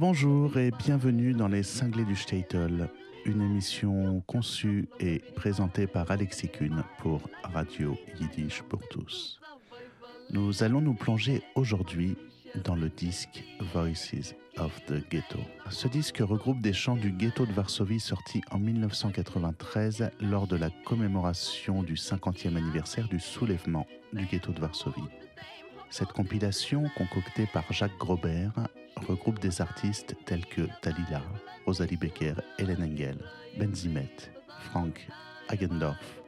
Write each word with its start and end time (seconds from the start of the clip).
Bonjour 0.00 0.56
et 0.56 0.70
bienvenue 0.70 1.34
dans 1.34 1.46
les 1.46 1.62
Cinglés 1.62 2.06
du 2.06 2.16
Statel, 2.16 2.88
une 3.26 3.42
émission 3.42 4.22
conçue 4.26 4.88
et 4.98 5.18
présentée 5.36 5.86
par 5.86 6.10
Alexis 6.10 6.48
Kuhn 6.48 6.82
pour 7.00 7.20
Radio 7.42 7.98
Yiddish 8.18 8.62
pour 8.62 8.80
tous. 8.88 9.38
Nous 10.30 10.62
allons 10.62 10.80
nous 10.80 10.94
plonger 10.94 11.42
aujourd'hui 11.54 12.16
dans 12.64 12.76
le 12.76 12.88
disque 12.88 13.44
Voices 13.74 14.34
of 14.56 14.74
the 14.86 15.06
Ghetto. 15.10 15.40
Ce 15.68 15.86
disque 15.86 16.22
regroupe 16.22 16.62
des 16.62 16.72
chants 16.72 16.96
du 16.96 17.12
ghetto 17.12 17.44
de 17.44 17.52
Varsovie 17.52 18.00
sortis 18.00 18.40
en 18.50 18.58
1993 18.58 20.12
lors 20.22 20.46
de 20.46 20.56
la 20.56 20.70
commémoration 20.86 21.82
du 21.82 21.96
50e 21.96 22.56
anniversaire 22.56 23.06
du 23.06 23.20
soulèvement 23.20 23.86
du 24.14 24.24
ghetto 24.24 24.50
de 24.52 24.60
Varsovie. 24.60 25.10
Cette 25.90 26.12
compilation, 26.12 26.84
concoctée 26.96 27.46
par 27.52 27.70
Jacques 27.70 27.98
Grobert, 27.98 28.54
regroupe 29.08 29.38
des 29.38 29.60
artistes 29.60 30.16
tels 30.26 30.46
que 30.46 30.62
Talila, 30.82 31.22
Rosalie 31.66 31.96
Becker, 31.96 32.34
Hélène 32.58 32.82
Engel, 32.82 33.18
Benzimet, 33.58 34.10
Frank 34.70 35.06
Hagendorf, 35.48 36.22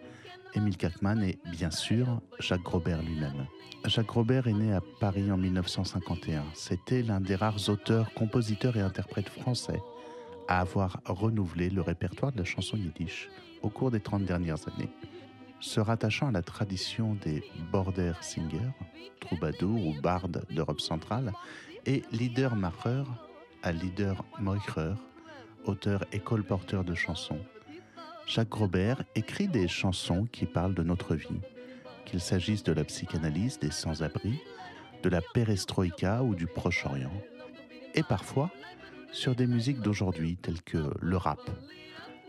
Émile 0.54 0.76
Kakman 0.76 1.22
et, 1.22 1.38
bien 1.50 1.70
sûr, 1.70 2.20
Jacques 2.38 2.62
Grobert 2.62 3.02
lui-même. 3.02 3.46
Jacques 3.84 4.06
Grobert 4.06 4.46
est 4.46 4.52
né 4.52 4.72
à 4.72 4.80
Paris 5.00 5.30
en 5.32 5.36
1951. 5.36 6.44
C'était 6.54 7.02
l'un 7.02 7.20
des 7.20 7.34
rares 7.34 7.68
auteurs, 7.68 8.12
compositeurs 8.14 8.76
et 8.76 8.80
interprètes 8.80 9.30
français 9.30 9.80
à 10.48 10.60
avoir 10.60 11.00
renouvelé 11.06 11.70
le 11.70 11.80
répertoire 11.80 12.32
de 12.32 12.38
la 12.38 12.44
chanson 12.44 12.76
yiddish 12.76 13.28
au 13.62 13.70
cours 13.70 13.90
des 13.90 14.00
30 14.00 14.24
dernières 14.24 14.68
années 14.68 14.90
se 15.62 15.80
rattachant 15.80 16.28
à 16.28 16.32
la 16.32 16.42
tradition 16.42 17.14
des 17.14 17.42
border 17.70 18.12
singers, 18.20 18.72
troubadours 19.20 19.86
ou 19.86 19.94
bardes 20.00 20.44
d'Europe 20.50 20.80
centrale, 20.80 21.32
et 21.86 22.02
leader 22.12 22.54
macher 22.56 23.04
à 23.62 23.72
leader 23.72 24.24
moicher, 24.40 24.94
auteur 25.64 26.04
et 26.12 26.18
colporteur 26.18 26.84
de 26.84 26.94
chansons. 26.94 27.38
Jacques 28.26 28.48
Grobert 28.48 29.02
écrit 29.14 29.48
des 29.48 29.68
chansons 29.68 30.26
qui 30.30 30.46
parlent 30.46 30.74
de 30.74 30.82
notre 30.82 31.14
vie, 31.14 31.40
qu'il 32.04 32.20
s'agisse 32.20 32.62
de 32.62 32.72
la 32.72 32.84
psychanalyse 32.84 33.58
des 33.58 33.70
sans-abri, 33.70 34.40
de 35.02 35.08
la 35.08 35.20
perestroïka 35.34 36.22
ou 36.22 36.34
du 36.34 36.46
Proche-Orient, 36.46 37.12
et 37.94 38.02
parfois 38.02 38.50
sur 39.12 39.34
des 39.34 39.46
musiques 39.46 39.80
d'aujourd'hui 39.80 40.36
telles 40.36 40.62
que 40.62 40.92
le 41.00 41.16
rap, 41.16 41.50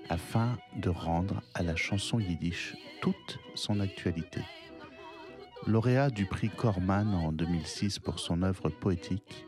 afin 0.10 0.58
de 0.76 0.90
rendre 0.90 1.42
à 1.54 1.64
la 1.64 1.76
chanson 1.76 2.20
yiddish 2.20 2.76
toute 3.02 3.40
son 3.56 3.80
actualité. 3.80 4.42
Lauréat 5.66 6.10
du 6.10 6.26
prix 6.26 6.50
Corman 6.50 7.14
en 7.14 7.32
2006 7.32 8.00
pour 8.00 8.20
son 8.20 8.44
œuvre 8.44 8.68
poétique, 8.68 9.46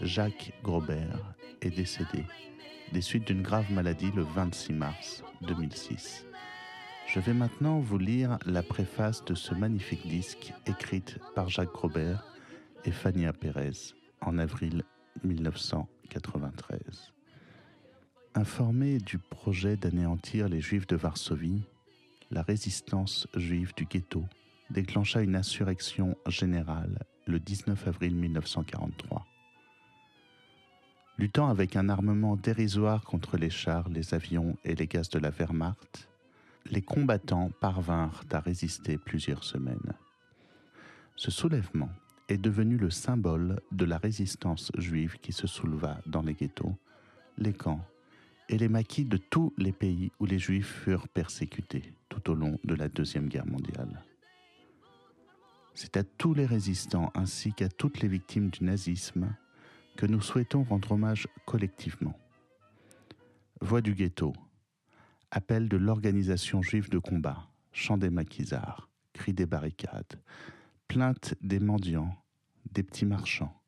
Jacques 0.00 0.52
Grobert 0.64 1.36
est 1.60 1.70
décédé 1.70 2.24
des 2.92 3.00
suites 3.00 3.28
d'une 3.28 3.42
grave 3.42 3.70
maladie 3.70 4.10
le 4.10 4.22
26 4.22 4.72
mars 4.72 5.22
2006. 5.42 6.26
Je 7.06 7.20
vais 7.20 7.32
maintenant 7.32 7.78
vous 7.78 7.96
lire 7.96 8.38
la 8.44 8.64
préface 8.64 9.24
de 9.24 9.36
ce 9.36 9.54
magnifique 9.54 10.04
disque 10.08 10.52
écrite 10.66 11.20
par 11.36 11.48
Jacques 11.48 11.72
Grobert 11.72 12.26
et 12.84 12.90
Fania 12.90 13.32
Pérez 13.32 13.94
en 14.20 14.38
avril 14.38 14.82
1993. 15.22 17.12
Informé 18.34 18.98
du 18.98 19.18
projet 19.18 19.76
d'anéantir 19.76 20.48
les 20.48 20.60
Juifs 20.60 20.88
de 20.88 20.96
Varsovie, 20.96 21.62
la 22.32 22.42
résistance 22.42 23.28
juive 23.36 23.72
du 23.76 23.84
ghetto 23.84 24.24
déclencha 24.70 25.20
une 25.20 25.36
insurrection 25.36 26.16
générale 26.26 27.04
le 27.26 27.38
19 27.38 27.88
avril 27.88 28.14
1943. 28.14 29.24
Luttant 31.18 31.48
avec 31.48 31.76
un 31.76 31.88
armement 31.88 32.36
dérisoire 32.36 33.04
contre 33.04 33.36
les 33.36 33.50
chars, 33.50 33.88
les 33.88 34.14
avions 34.14 34.56
et 34.64 34.74
les 34.74 34.86
gaz 34.86 35.08
de 35.10 35.18
la 35.18 35.30
Wehrmacht, 35.30 36.08
les 36.70 36.82
combattants 36.82 37.50
parvinrent 37.60 38.24
à 38.32 38.40
résister 38.40 38.98
plusieurs 38.98 39.44
semaines. 39.44 39.94
Ce 41.16 41.30
soulèvement 41.30 41.90
est 42.28 42.38
devenu 42.38 42.76
le 42.76 42.90
symbole 42.90 43.60
de 43.72 43.84
la 43.84 43.98
résistance 43.98 44.72
juive 44.78 45.18
qui 45.20 45.32
se 45.32 45.46
souleva 45.46 46.00
dans 46.06 46.22
les 46.22 46.34
ghettos, 46.34 46.76
les 47.36 47.52
camps 47.52 47.84
et 48.48 48.58
les 48.58 48.68
maquis 48.68 49.04
de 49.04 49.16
tous 49.16 49.52
les 49.58 49.72
pays 49.72 50.10
où 50.18 50.26
les 50.26 50.38
Juifs 50.38 50.82
furent 50.84 51.08
persécutés 51.08 51.94
tout 52.08 52.30
au 52.30 52.34
long 52.34 52.58
de 52.64 52.74
la 52.74 52.88
Deuxième 52.88 53.28
Guerre 53.28 53.46
mondiale. 53.46 54.02
C'est 55.74 55.96
à 55.96 56.04
tous 56.04 56.34
les 56.34 56.46
résistants 56.46 57.10
ainsi 57.14 57.52
qu'à 57.52 57.68
toutes 57.68 58.00
les 58.00 58.08
victimes 58.08 58.50
du 58.50 58.64
nazisme 58.64 59.34
que 59.96 60.06
nous 60.06 60.20
souhaitons 60.20 60.64
rendre 60.64 60.92
hommage 60.92 61.28
collectivement. 61.46 62.18
Voix 63.60 63.80
du 63.80 63.94
ghetto, 63.94 64.32
appel 65.30 65.68
de 65.68 65.76
l'organisation 65.76 66.62
juive 66.62 66.90
de 66.90 66.98
combat, 66.98 67.48
chant 67.72 67.96
des 67.96 68.10
maquisards, 68.10 68.88
cris 69.12 69.32
des 69.32 69.46
barricades, 69.46 70.20
plainte 70.88 71.34
des 71.40 71.60
mendiants, 71.60 72.14
des 72.70 72.82
petits 72.82 73.06
marchands, 73.06 73.58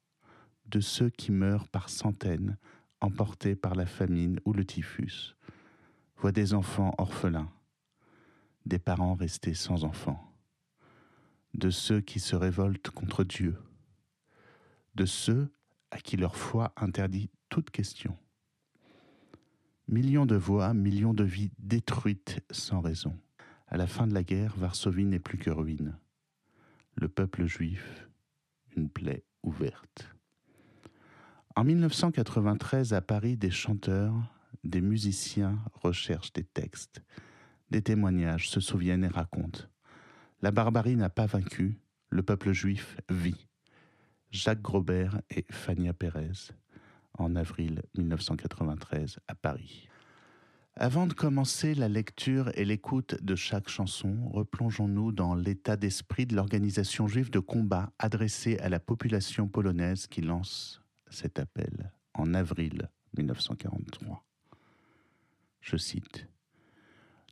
de 0.67 0.81
ceux 0.81 1.11
qui 1.11 1.33
meurent 1.33 1.69
par 1.69 1.89
centaines 1.89 2.59
emportés 3.01 3.55
par 3.55 3.75
la 3.75 3.87
famine 3.87 4.41
ou 4.45 4.53
le 4.53 4.65
typhus, 4.65 5.37
voit 6.17 6.33
des 6.33 6.55
enfants 6.55 6.95
orphelins, 6.99 7.51
des 8.67 8.79
parents 8.79 9.15
restés 9.15 9.55
sans 9.55 9.85
enfants, 9.85 10.34
de 11.55 11.71
ceux 11.71 12.01
qui 12.01 12.21
se 12.21 12.37
révoltent 12.37 12.91
contre 12.91 13.25
Dieu, 13.25 13.57
de 14.97 15.07
ceux 15.07 15.49
à 15.91 15.99
qui 15.99 16.17
leur 16.17 16.37
foi 16.37 16.73
interdit 16.77 17.31
toute 17.49 17.71
question. 17.71 18.17
Millions 19.87 20.27
de 20.27 20.37
voix, 20.37 20.75
millions 20.75 21.15
de 21.15 21.25
vies 21.25 21.53
détruites 21.59 22.41
sans 22.51 22.81
raison. 22.81 23.17
À 23.69 23.77
la 23.77 23.87
fin 23.87 24.07
de 24.07 24.15
la 24.15 24.23
guerre, 24.23 24.57
Varsovie 24.57 25.05
n'est 25.05 25.21
plus 25.21 25.39
que 25.39 25.51
ruine. 25.51 25.97
Le 26.97 27.09
peuple 27.09 27.45
juif, 27.47 28.09
une 28.77 28.89
plaie 28.89 29.25
ouverte. 29.43 30.09
En 31.55 31.65
1993, 31.65 32.95
à 32.95 33.01
Paris, 33.01 33.37
des 33.37 33.51
chanteurs, 33.51 34.15
des 34.65 34.81
musiciens 34.81 35.59
recherchent 35.75 36.33
des 36.33 36.45
textes, 36.45 37.03
des 37.71 37.83
témoignages, 37.83 38.49
se 38.49 38.61
souviennent 38.61 39.05
et 39.05 39.09
racontent. 39.09 39.65
La 40.45 40.51
barbarie 40.51 40.97
n'a 40.97 41.09
pas 41.09 41.25
vaincu, 41.25 41.79
le 42.11 42.23
peuple 42.23 42.53
juif 42.53 42.99
vit. 43.09 43.49
Jacques 44.31 44.61
Grobert 44.61 45.23
et 45.31 45.47
Fania 45.51 45.95
Pérez, 45.95 46.53
en 47.15 47.35
avril 47.35 47.81
1993, 47.97 49.21
à 49.27 49.35
Paris. 49.37 49.89
Avant 50.77 51.07
de 51.07 51.15
commencer 51.15 51.75
la 51.75 51.89
lecture 51.89 52.51
et 52.57 52.67
l'écoute 52.67 53.17
de 53.25 53.35
chaque 53.35 53.71
chanson, 53.71 54.29
replongeons-nous 54.35 55.13
dans 55.13 55.35
l'état 55.35 55.79
d'esprit 55.79 56.27
de 56.27 56.37
l'organisation 56.37 57.09
juive 57.09 57.31
de 57.31 57.39
combat 57.39 57.91
adressée 57.99 58.59
à 58.59 58.69
la 58.69 58.81
population 58.81 59.49
polonaise 59.49 60.07
qui 60.09 60.21
lance 60.21 60.83
cet 61.09 61.39
appel 61.39 61.91
en 62.13 62.35
avril 62.35 62.91
1943. 63.17 64.23
Je 65.63 65.79
cite 65.79 66.29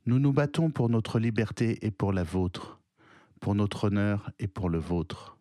Nous 0.07 0.17
nous 0.17 0.33
battons 0.33 0.71
pour 0.71 0.89
notre 0.89 1.19
liberté 1.19 1.77
et 1.85 1.91
pour 1.91 2.11
la 2.11 2.23
vôtre, 2.23 2.79
pour 3.43 3.55
notre 3.55 3.87
honneur 3.87 4.31
et 4.39 4.47
pour 4.47 4.69
le 4.69 4.77
vôtre, 4.77 5.37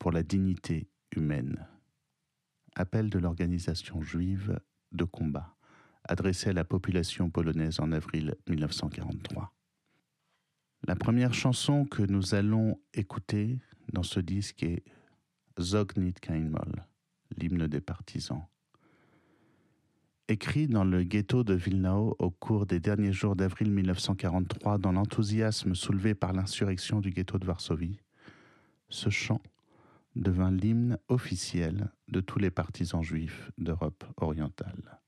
pour 0.00 0.10
la 0.10 0.24
dignité 0.24 0.90
humaine. 1.14 1.68
Appel 2.74 3.10
de 3.10 3.18
l'organisation 3.20 4.02
juive 4.02 4.58
de 4.90 5.04
combat, 5.04 5.54
adressé 6.02 6.50
à 6.50 6.52
la 6.52 6.64
population 6.64 7.30
polonaise 7.30 7.78
en 7.78 7.92
avril 7.92 8.34
1943. 8.48 9.54
La 10.88 10.96
première 10.96 11.32
chanson 11.32 11.84
que 11.84 12.02
nous 12.02 12.34
allons 12.34 12.80
écouter 12.92 13.60
dans 13.92 14.02
ce 14.02 14.18
disque 14.18 14.64
est 14.64 14.82
Zog 15.60 15.96
nit 15.96 16.14
kein 16.14 16.40
Moll 16.40 16.84
l'hymne 17.36 17.68
des 17.68 17.80
partisans. 17.80 18.42
Écrit 20.32 20.66
dans 20.66 20.84
le 20.84 21.02
ghetto 21.02 21.44
de 21.44 21.52
Vilnao 21.52 22.16
au 22.18 22.30
cours 22.30 22.64
des 22.64 22.80
derniers 22.80 23.12
jours 23.12 23.36
d'avril 23.36 23.70
1943 23.70 24.78
dans 24.78 24.92
l'enthousiasme 24.92 25.74
soulevé 25.74 26.14
par 26.14 26.32
l'insurrection 26.32 27.00
du 27.00 27.10
ghetto 27.10 27.38
de 27.38 27.44
Varsovie, 27.44 28.00
ce 28.88 29.10
chant 29.10 29.42
devint 30.16 30.50
l'hymne 30.50 30.96
officiel 31.08 31.90
de 32.08 32.22
tous 32.22 32.38
les 32.38 32.50
partisans 32.50 33.02
juifs 33.02 33.52
d'Europe 33.58 34.04
orientale. 34.16 35.00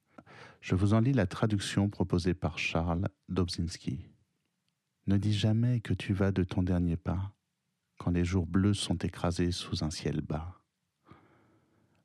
Je 0.60 0.74
vous 0.74 0.92
en 0.92 1.00
lis 1.00 1.14
la 1.14 1.26
traduction 1.26 1.88
proposée 1.88 2.34
par 2.34 2.58
Charles 2.58 3.08
Dobzinski. 3.30 4.06
Ne 5.06 5.16
dis 5.16 5.32
jamais 5.32 5.80
que 5.80 5.94
tu 5.94 6.12
vas 6.12 6.32
de 6.32 6.44
ton 6.44 6.62
dernier 6.62 6.98
pas 6.98 7.32
quand 7.96 8.10
les 8.10 8.26
jours 8.26 8.46
bleus 8.46 8.74
sont 8.74 8.98
écrasés 8.98 9.52
sous 9.52 9.84
un 9.84 9.90
ciel 9.90 10.20
bas 10.20 10.60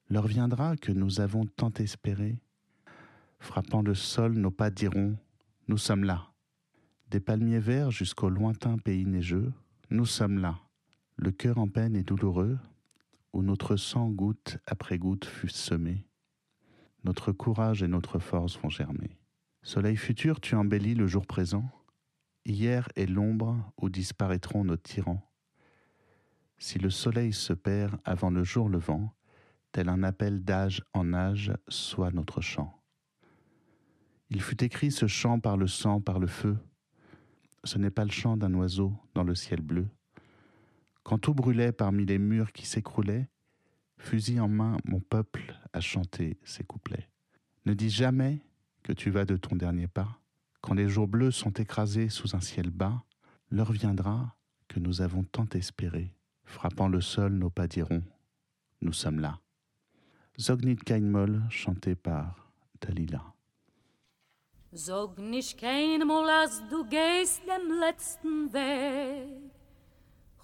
leur 0.10 0.25
viendra 0.25 0.75
que 0.75 0.92
nous 0.92 1.22
avons 1.22 1.45
tant 1.45 1.72
espéré. 1.74 2.42
Frappant 3.39 3.81
le 3.81 3.95
sol, 3.95 4.33
nos 4.33 4.51
pas 4.51 4.69
diront 4.69 5.18
Nous 5.68 5.77
sommes 5.77 6.03
là. 6.03 6.31
Des 7.09 7.19
palmiers 7.19 7.59
verts 7.59 7.91
jusqu'au 7.91 8.30
lointain 8.30 8.77
pays 8.77 9.06
neigeux, 9.06 9.51
nous 9.89 10.06
sommes 10.06 10.38
là. 10.38 10.59
Le 11.15 11.31
cœur 11.31 11.57
en 11.57 11.68
peine 11.68 11.95
et 11.95 12.03
douloureux, 12.03 12.59
où 13.33 13.41
notre 13.41 13.75
sang 13.75 14.09
goutte 14.09 14.57
après 14.68 14.97
goutte 14.97 15.25
fut 15.25 15.50
semé. 15.50 16.06
notre 17.03 17.31
courage 17.31 17.81
et 17.81 17.88
notre 17.88 18.19
force 18.19 18.59
vont 18.59 18.69
germer. 18.69 19.18
Soleil 19.63 19.95
futur, 19.95 20.39
tu 20.39 20.56
embellis 20.56 20.95
le 20.95 21.07
jour 21.07 21.25
présent. 21.25 21.69
Hier 22.45 22.88
est 22.95 23.06
l'ombre 23.06 23.57
où 23.77 23.89
disparaîtront 23.89 24.63
nos 24.63 24.77
tyrans. 24.77 25.21
Si 26.57 26.77
le 26.77 26.89
soleil 26.89 27.33
se 27.33 27.53
perd 27.53 27.97
avant 28.03 28.30
le 28.30 28.44
jour 28.44 28.69
levant, 28.69 29.13
tel 29.71 29.89
un 29.89 30.03
appel 30.03 30.44
d'âge 30.44 30.83
en 30.94 31.13
âge 31.13 31.53
soit 31.68 32.12
notre 32.12 32.41
chant. 32.41 32.79
Il 34.31 34.42
fut 34.42 34.64
écrit 34.64 34.92
ce 34.92 35.08
chant 35.08 35.40
par 35.40 35.58
le 35.58 35.68
sang, 35.68 36.02
par 36.02 36.20
le 36.20 36.28
feu. 36.28 36.58
Ce 37.64 37.78
n'est 37.78 37.90
pas 37.90 38.06
le 38.06 38.12
chant 38.12 38.38
d'un 38.38 38.54
oiseau 38.54 38.94
dans 39.16 39.24
le 39.24 39.34
ciel 39.34 39.62
bleu. 39.62 39.88
Quand 41.04 41.18
tout 41.18 41.34
brûlait 41.34 41.72
parmi 41.72 42.06
les 42.06 42.20
murs 42.20 42.52
qui 42.52 42.66
s'écroulaient, 42.68 43.28
fusil 43.98 44.40
en 44.40 44.48
main, 44.48 44.78
mon 44.86 45.00
peuple 45.00 45.60
a 45.74 45.81
chanté 45.81 46.38
ses 46.44 46.64
couplets. 46.64 47.10
Ne 47.66 47.74
dis 47.74 47.90
jamais 47.90 48.40
que 48.84 48.94
tu 48.94 49.10
vas 49.10 49.26
de 49.26 49.36
ton 49.36 49.56
dernier 49.56 49.88
pas. 49.88 50.20
Quand 50.62 50.75
les 50.75 50.88
jours 50.88 51.08
bleus 51.08 51.32
sont 51.32 51.52
écrasés 51.52 52.10
sous 52.10 52.36
un 52.36 52.42
ciel 52.42 52.70
bas, 52.70 53.04
l'heure 53.50 53.72
viendra 53.72 54.36
que 54.68 54.80
nous 54.80 55.02
avons 55.02 55.24
tant 55.24 55.48
espéré. 55.54 56.14
Frappant 56.46 56.88
le 56.88 57.02
sol, 57.02 57.34
nos 57.34 57.50
pas 57.50 57.68
diront 57.68 58.04
Nous 58.82 58.94
sommes 58.94 59.20
là. 59.20 59.40
Zognit 60.40 60.78
Kainmol, 60.78 61.44
chanté 61.50 61.96
par 61.96 62.52
Dalila. 62.82 63.34
Sag 64.71 65.18
nicht 65.18 65.60
keinmal, 65.60 66.30
als 66.30 66.62
du 66.69 66.86
gehst 66.86 67.42
dem 67.48 67.80
letzten 67.80 68.54
Weg. 68.54 69.51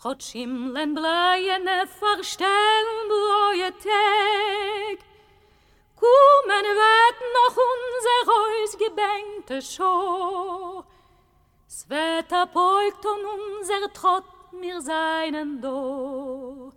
Gott 0.01 0.23
schimmeln 0.23 0.95
bleiene 0.95 1.85
verstellen 1.99 3.07
bleue 3.07 3.69
Tag. 3.71 4.97
Kommen 5.95 6.65
wird 6.81 7.19
noch 7.37 7.57
unser 7.71 8.19
Haus 8.31 8.77
gebänkte 8.79 9.61
Schau. 9.61 10.83
Es 11.67 11.87
wird 11.87 12.31
erbeugt 12.31 13.05
und 13.05 13.25
unser 13.25 13.93
Trott 13.93 14.53
mir 14.53 14.81
seinen 14.81 15.61
Do. 15.61 16.71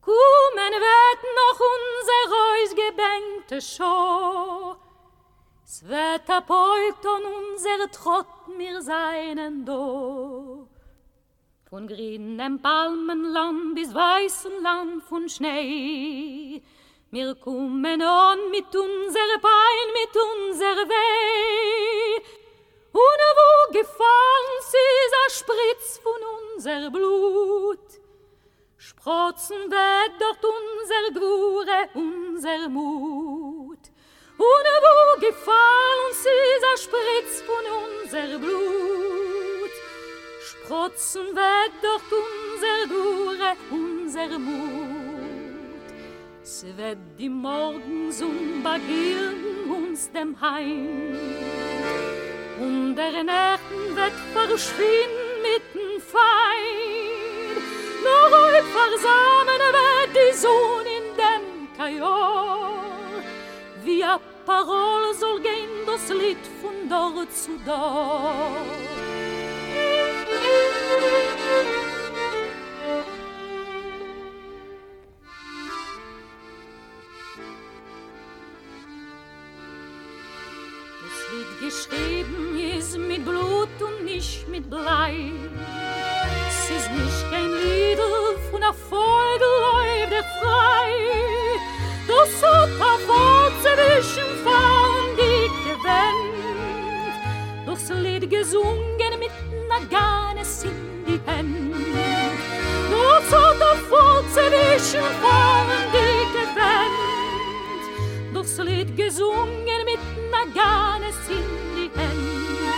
Kommen 0.00 0.72
wird 0.86 1.22
noch 1.40 1.60
unser 1.74 2.22
Haus 2.36 2.70
gebänkte 2.70 3.60
Schau. 3.60 4.76
Wird 5.68 6.26
erbeugt 6.26 7.04
und 7.04 7.24
unser 7.26 7.90
Trott 7.92 8.48
mir 8.56 8.80
seinen 8.80 9.66
Do. 9.66 10.66
Von 11.68 11.86
grünem 11.86 12.62
Palmenland 12.62 13.74
bis 13.74 13.92
weißem 13.92 14.62
Land 14.62 15.04
von 15.04 15.28
Schnee. 15.28 16.62
Wir 17.10 17.34
kommen 17.34 18.00
an 18.00 18.38
mit 18.50 18.74
unser 18.74 19.38
Bein, 19.42 19.88
mit 19.92 20.16
unser 20.16 20.88
Weh. 20.88 22.16
Und 22.90 23.22
wo 23.38 23.72
gefallen 23.72 24.58
sie, 24.70 25.14
a 25.26 25.30
Spritz 25.30 25.98
von 25.98 26.20
unser 26.54 26.90
Blut. 26.90 28.00
Sprotzen 28.78 29.70
wird 29.70 30.12
dort 30.18 30.44
unser 30.44 31.20
Gure, 31.20 31.88
unser 31.92 32.68
Mut. 32.70 33.57
Und 34.38 34.66
wo 34.84 35.20
gefallen 35.20 36.12
sie, 36.12 36.64
a 36.72 36.76
Spritz 36.76 37.42
von 37.42 37.64
unser 37.82 38.38
Blut. 38.38 39.74
Sprotzen 40.40 41.26
wird 41.34 41.72
dort 41.82 42.10
unser 42.22 42.78
Gure, 42.88 43.56
unser 43.70 44.38
Mut. 44.38 45.18
Es 46.42 46.64
wird 46.76 46.98
die 47.18 47.28
Morgensum 47.28 48.62
bagirren 48.62 49.70
uns 49.70 50.10
dem 50.12 50.40
Heim. 50.40 51.18
Und 52.60 52.96
der 52.96 53.24
Nächten 53.24 53.96
wird 53.96 54.12
verschwinden 54.32 55.42
mit 55.42 55.62
dem 55.74 56.00
Feind. 56.00 57.64
Nur 58.04 58.38
heute 58.38 58.64
versammeln 58.78 59.64
wird 59.78 60.16
die 60.16 60.36
Sonne 60.36 60.90
in 60.98 61.16
dem 61.16 61.76
Kajor. 61.76 62.97
A 64.02 64.20
Parole 64.46 65.14
soll 65.14 65.40
gehen 65.40 65.84
das 65.86 66.08
Lied 66.10 66.38
von 66.60 66.88
dort 66.88 67.32
zu 67.32 67.50
dort. 67.66 68.54
Das 81.02 81.18
Lied 81.32 81.52
geschrieben 81.60 82.58
ist 82.78 82.98
mit 82.98 83.24
Blut 83.24 83.68
und 83.80 84.04
nicht 84.04 84.48
mit 84.48 84.70
Blei. 84.70 85.32
Es 86.48 86.70
ist 86.70 86.90
nicht 86.90 87.30
kein 87.30 87.50
Lied 87.52 87.98
von 88.50 88.60
der 88.60 88.74
gesungen 98.48 99.18
mit 99.18 99.30
einer 99.70 99.84
Gane 99.88 100.40
in 100.64 101.04
die 101.04 101.20
Hände. 101.26 101.76
Nur 102.90 103.20
so 103.28 103.42
der 103.58 103.76
Fotze 103.88 104.42
wischen 104.50 105.08
vor 105.20 105.66
die 105.68 105.86
Weg 105.92 106.28
gebrennt, 106.32 107.84
durchs 108.32 108.56
Lied 108.58 108.96
gesungen 108.96 109.80
mit 109.84 110.00
einer 110.16 110.46
Gane 110.54 111.10
in 111.28 111.48
die 111.76 111.90
Hände. 111.98 112.72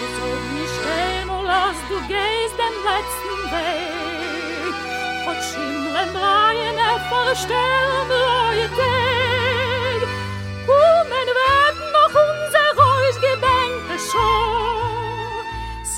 Du 0.00 0.06
sollst 0.18 0.48
nicht 0.58 0.78
gehen, 0.82 1.28
und 1.30 1.44
lass 1.46 1.78
du 1.88 1.96
gehst 2.08 2.56
den 2.58 2.76
letzten 2.88 3.38
Weg, 3.54 4.74
von 5.24 5.38
Schimmeln, 5.48 6.16
Reihen, 6.16 6.78
Erfahrer, 6.78 7.36
Sterben, 7.36 8.10
Reue, 8.10 8.68
Tee. 8.70 9.17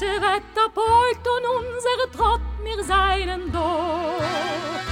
Wetter 0.06 0.68
beut 0.74 1.26
und 1.28 1.44
unser 1.58 2.16
Trott 2.16 2.40
mir 2.62 2.82
seinen 2.82 3.52
Tod. 3.52 4.89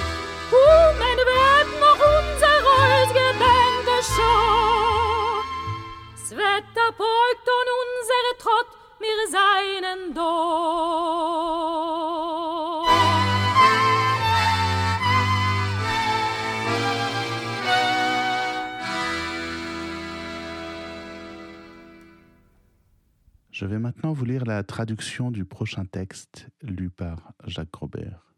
Vais 23.68 23.78
maintenant 23.78 24.14
vous 24.14 24.24
lire 24.24 24.46
la 24.46 24.62
traduction 24.62 25.30
du 25.30 25.44
prochain 25.44 25.84
texte 25.84 26.48
lu 26.62 26.88
par 26.88 27.34
Jacques 27.46 27.74
Robert. 27.74 28.34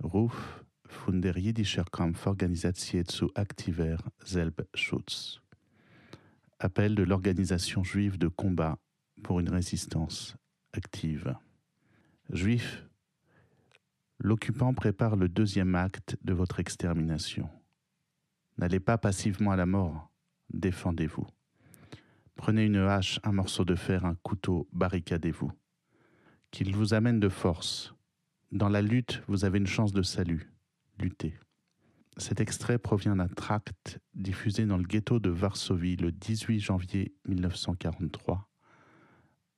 Ruf 0.00 0.64
von 0.84 1.14
der 1.14 1.38
Jiddischer 1.38 1.84
Kampforganisatie 1.90 3.04
zu 3.04 3.30
aktiver 3.34 3.96
Selbstschutz. 4.24 5.40
Appel 6.58 6.94
de 6.94 7.04
l'organisation 7.04 7.82
juive 7.82 8.18
de 8.18 8.28
combat 8.28 8.78
pour 9.22 9.40
une 9.40 9.48
résistance 9.48 10.36
active. 10.74 11.34
Juifs, 12.30 12.84
l'occupant 14.18 14.74
prépare 14.74 15.16
le 15.16 15.30
deuxième 15.30 15.74
acte 15.74 16.18
de 16.22 16.34
votre 16.34 16.60
extermination. 16.60 17.48
N'allez 18.58 18.80
pas 18.80 18.98
passivement 18.98 19.52
à 19.52 19.56
la 19.56 19.66
mort, 19.66 20.10
défendez-vous. 20.52 21.26
Prenez 22.38 22.66
une 22.66 22.76
hache, 22.76 23.18
un 23.24 23.32
morceau 23.32 23.64
de 23.64 23.74
fer, 23.74 24.06
un 24.06 24.14
couteau, 24.14 24.68
barricadez-vous. 24.72 25.50
Qu'il 26.52 26.74
vous 26.74 26.94
amène 26.94 27.18
de 27.18 27.28
force. 27.28 27.94
Dans 28.52 28.68
la 28.68 28.80
lutte, 28.80 29.22
vous 29.26 29.44
avez 29.44 29.58
une 29.58 29.66
chance 29.66 29.92
de 29.92 30.02
salut. 30.02 30.48
Luttez. 31.00 31.34
Cet 32.16 32.40
extrait 32.40 32.78
provient 32.78 33.16
d'un 33.16 33.26
tract 33.26 33.98
diffusé 34.14 34.66
dans 34.66 34.76
le 34.76 34.84
ghetto 34.84 35.18
de 35.18 35.30
Varsovie 35.30 35.96
le 35.96 36.12
18 36.12 36.60
janvier 36.60 37.12
1943, 37.26 38.48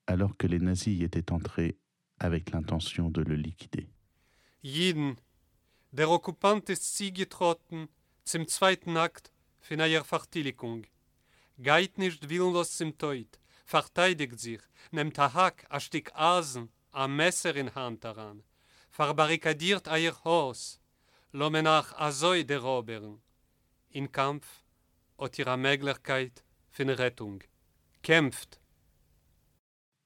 alors 0.06 0.38
que 0.38 0.46
les 0.46 0.58
nazis 0.58 0.99
y 0.99 1.04
étaient 1.04 1.32
entrés 1.32 1.78
avec 2.18 2.50
l'intention 2.50 3.10
de 3.10 3.20
le 3.20 3.37
liquider. 3.37 3.90
Geht 11.62 11.98
nicht 11.98 12.26
willenlos 12.30 12.74
zum 12.78 12.96
Tod, 12.96 13.38
verteidigt 13.66 14.40
sich, 14.40 14.62
nimmt 14.92 15.18
a 15.18 15.34
Hack, 15.34 15.66
a 15.68 15.78
Stück 15.78 16.10
Asen, 16.14 16.70
a 16.90 17.06
Messer 17.06 17.54
in 17.54 17.74
Hand 17.74 18.02
daran, 18.02 18.42
verbarrikadiert 18.90 19.86
euer 19.88 20.16
Haus, 20.24 20.80
lomenach 21.32 21.92
azoi 21.98 22.44
der 22.44 22.60
Roberen. 22.60 23.20
In 23.90 24.10
Kampf 24.10 24.64
hat 25.18 25.38
ihre 25.38 25.58
Möglichkeit 25.58 26.44
für 26.70 26.84
eine 26.84 26.98
Rettung. 26.98 27.42
Kämpft. 28.02 28.58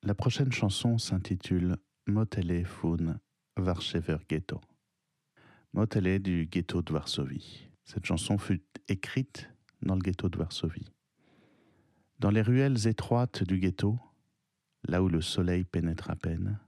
La 0.03 0.15
prochaine 0.15 0.51
chanson 0.51 0.99
s'intitule 0.99 1.79
Motele 2.07 2.65
fun 2.65 3.21
Varshever 3.55 4.19
Ghetto. 4.27 4.61
Motele 5.73 6.19
du 6.19 6.47
ghetto 6.47 6.83
de 6.83 6.93
Varsovie. 6.93 7.69
Cette 7.85 8.07
chanson 8.07 8.39
fut 8.39 8.65
écrite 8.89 9.49
dans 9.81 9.95
le 9.95 10.03
ghetto 10.03 10.29
de 10.29 10.39
Varsovie. 10.39 10.94
Dans 12.21 12.31
les 12.31 12.43
ruelles 12.43 12.87
étroites 12.87 13.43
du 13.43 13.59
ghetto, 13.59 13.99
là 14.87 15.03
où 15.03 15.09
le 15.09 15.21
soleil 15.21 15.65
pénètre 15.65 16.11
à 16.11 16.17
peine, 16.17 16.59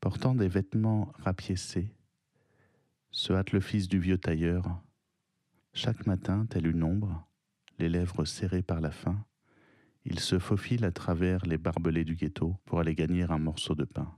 portant 0.00 0.34
des 0.34 0.48
vêtements 0.48 1.12
rapiécés, 1.18 1.92
se 3.10 3.32
hâte 3.32 3.52
le 3.52 3.60
fils 3.60 3.88
du 3.88 3.98
vieux 3.98 4.18
tailleur. 4.18 4.80
Chaque 5.74 6.06
matin, 6.06 6.46
tel 6.48 6.66
une 6.66 6.82
ombre, 6.84 7.26
les 7.78 7.88
lèvres 7.88 8.24
serrées 8.24 8.62
par 8.62 8.80
la 8.80 8.90
faim, 8.90 9.24
il 10.04 10.20
se 10.20 10.38
faufile 10.38 10.84
à 10.84 10.92
travers 10.92 11.44
les 11.44 11.58
barbelés 11.58 12.04
du 12.04 12.14
ghetto 12.14 12.56
pour 12.64 12.80
aller 12.80 12.94
gagner 12.94 13.24
un 13.24 13.38
morceau 13.38 13.74
de 13.74 13.84
pain. 13.84 14.16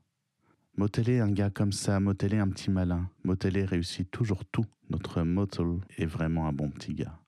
Motelé 0.77 1.21
un 1.21 1.31
gars 1.31 1.51
comme 1.51 1.73
ça, 1.73 2.01
Motelé 2.01 2.39
un 2.39 2.49
petit 2.49 2.71
malin, 2.71 3.09
Motelé 3.23 3.65
réussit 3.65 4.11
toujours 4.11 4.45
tout. 4.45 4.67
Notre 4.91 5.23
Motel 5.23 5.81
est 5.97 6.07
vraiment 6.07 6.49
un 6.49 6.53
bon 6.53 6.71
petit 6.71 6.95
gars. 6.95 7.19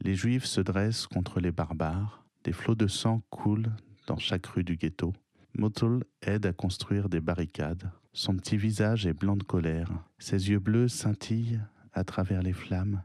Les 0.00 0.14
juifs 0.14 0.44
se 0.44 0.60
dressent 0.60 1.06
contre 1.06 1.40
les 1.40 1.52
barbares, 1.52 2.21
des 2.44 2.52
flots 2.52 2.74
de 2.74 2.86
sang 2.86 3.22
coulent 3.30 3.72
dans 4.06 4.18
chaque 4.18 4.46
rue 4.46 4.64
du 4.64 4.76
ghetto. 4.76 5.12
Motul 5.54 6.04
aide 6.22 6.46
à 6.46 6.52
construire 6.52 7.08
des 7.08 7.20
barricades. 7.20 7.90
Son 8.12 8.36
petit 8.36 8.56
visage 8.56 9.06
est 9.06 9.12
blanc 9.12 9.36
de 9.36 9.44
colère. 9.44 9.90
Ses 10.18 10.50
yeux 10.50 10.58
bleus 10.58 10.88
scintillent 10.88 11.60
à 11.92 12.04
travers 12.04 12.42
les 12.42 12.52
flammes. 12.52 13.02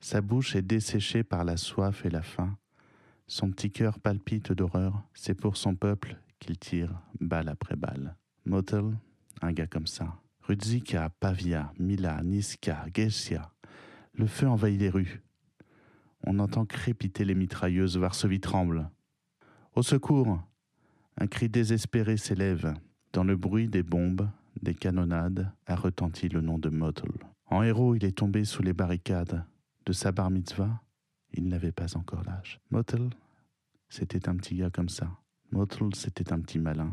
Sa 0.00 0.20
bouche 0.20 0.56
est 0.56 0.62
desséchée 0.62 1.22
par 1.22 1.44
la 1.44 1.56
soif 1.56 2.04
et 2.04 2.10
la 2.10 2.22
faim. 2.22 2.56
Son 3.26 3.50
petit 3.50 3.70
cœur 3.70 3.98
palpite 3.98 4.52
d'horreur. 4.52 5.02
C'est 5.14 5.34
pour 5.34 5.56
son 5.56 5.74
peuple 5.74 6.16
qu'il 6.38 6.58
tire 6.58 7.00
balle 7.20 7.48
après 7.48 7.76
balle. 7.76 8.16
Motel, 8.46 8.96
un 9.42 9.52
gars 9.52 9.66
comme 9.66 9.86
ça. 9.86 10.20
Rudzika, 10.42 11.10
Pavia, 11.20 11.72
Mila, 11.78 12.22
Niska, 12.22 12.86
Gessia. 12.94 13.52
Le 14.14 14.26
feu 14.26 14.48
envahit 14.48 14.80
les 14.80 14.90
rues. 14.90 15.22
On 16.24 16.38
entend 16.38 16.66
crépiter 16.66 17.24
les 17.24 17.34
mitrailleuses. 17.34 17.96
Varsovie 17.96 18.40
tremble. 18.40 18.90
Au 19.74 19.82
secours 19.82 20.40
un 21.20 21.26
cri 21.26 21.50
désespéré 21.50 22.16
s'élève. 22.16 22.74
Dans 23.12 23.24
le 23.24 23.36
bruit 23.36 23.68
des 23.68 23.82
bombes, 23.82 24.28
des 24.62 24.74
canonnades, 24.74 25.52
a 25.66 25.76
retenti 25.76 26.30
le 26.30 26.40
nom 26.40 26.58
de 26.58 26.70
Motel. 26.70 27.10
En 27.46 27.62
héros, 27.62 27.94
il 27.94 28.04
est 28.04 28.16
tombé 28.16 28.44
sous 28.44 28.62
les 28.62 28.72
barricades. 28.72 29.44
De 29.84 29.92
sa 29.92 30.12
bar 30.12 30.30
mitzvah, 30.30 30.80
il 31.32 31.48
n'avait 31.48 31.72
pas 31.72 31.96
encore 31.96 32.24
l'âge. 32.24 32.58
Motel, 32.70 33.10
c'était 33.90 34.28
un 34.30 34.36
petit 34.36 34.56
gars 34.56 34.70
comme 34.70 34.88
ça. 34.88 35.10
Motel, 35.52 35.94
c'était 35.94 36.32
un 36.32 36.40
petit 36.40 36.58
malin. 36.58 36.92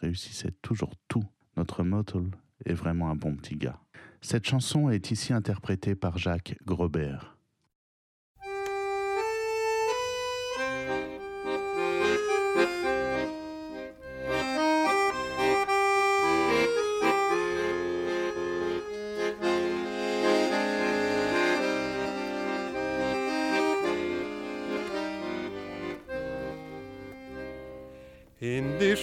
Réussissait 0.00 0.52
toujours 0.60 0.92
tout. 1.08 1.24
Notre 1.56 1.84
Motel 1.84 2.24
est 2.66 2.74
vraiment 2.74 3.10
un 3.10 3.16
bon 3.16 3.34
petit 3.36 3.56
gars. 3.56 3.80
Cette 4.20 4.46
chanson 4.46 4.90
est 4.90 5.10
ici 5.10 5.32
interprétée 5.32 5.94
par 5.94 6.18
Jacques 6.18 6.58
Grobert. 6.66 7.31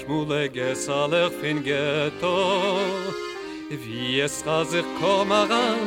mule 0.09 0.49
gesalach 0.49 1.33
fin 1.39 1.57
geto 1.63 2.37
wie 3.81 4.21
es 4.25 4.35
ga 4.45 4.59
sich 4.71 4.89
komm 4.99 5.31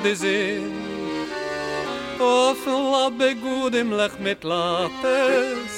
de 0.05 0.15
zin 0.23 0.75
auf 2.21 2.63
la 2.67 3.07
be 3.19 3.31
gut 3.45 3.75
im 3.83 3.91
lech 4.01 4.17
mit 4.27 4.45
lates 4.51 5.77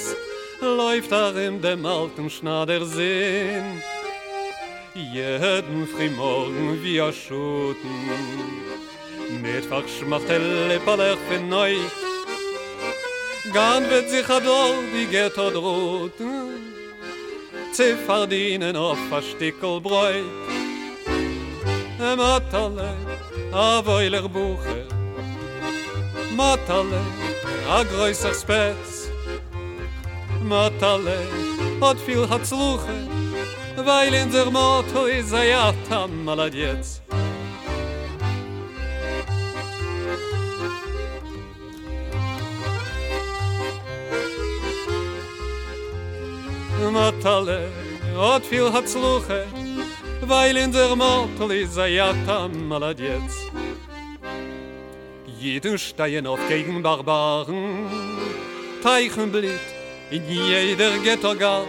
läuft 0.60 1.10
da 1.12 1.24
in 1.46 1.56
dem 1.62 1.86
alten 1.86 2.28
schnader 2.28 2.84
sin 2.96 3.66
jeden 5.16 5.80
frimorgen 5.92 6.68
wie 6.82 7.00
a 7.08 7.10
schuten 7.20 7.96
mit 9.42 9.64
fach 9.70 9.88
schmachtelle 9.96 10.78
palach 10.86 11.22
fin 11.28 11.48
neu 11.48 11.76
Gan 13.52 13.82
wird 13.90 14.08
sich 14.08 14.28
ador, 14.36 14.74
die 14.92 15.06
geht 15.06 15.36
odrot, 15.38 16.18
zu 17.75 17.97
verdienen 18.07 18.76
auf 18.76 18.99
ein 19.11 19.23
Stückel 19.23 19.81
Bräut. 19.81 20.25
Matale, 22.16 22.95
a 23.52 23.85
weiler 23.85 24.28
Buche, 24.28 24.87
Matale, 26.37 27.00
a 27.69 27.83
größer 27.83 28.33
Spätz, 28.33 29.11
Matale, 30.45 31.19
hat 31.81 31.99
viel 32.07 32.28
hat 32.28 32.47
Sluche, 32.47 33.09
weil 33.76 34.14
in 34.14 34.31
der 34.31 34.50
Motto 34.50 35.07
is 35.07 35.33
a 35.33 35.43
jatam 35.43 36.25
malad 36.25 36.54
jetzt. 36.54 37.03
Matale, 46.91 47.69
hat 48.17 48.45
viel 48.47 48.73
hat 48.73 48.88
sluche, 48.88 49.47
weil 50.23 50.57
in 50.57 50.73
der 50.73 50.97
Motel 50.97 51.50
is 51.53 51.79
a 51.79 51.87
jatam 51.87 52.69
malad 52.69 52.99
jetzt. 52.99 53.50
Jeden 55.41 55.79
Stein 55.79 56.26
auf 56.26 56.41
gegen 56.49 56.83
Barbaren, 56.83 57.87
Teichen 58.83 59.31
blit 59.31 59.61
in 60.11 60.23
jeder 60.29 60.99
Ghetto-Gas. 61.03 61.67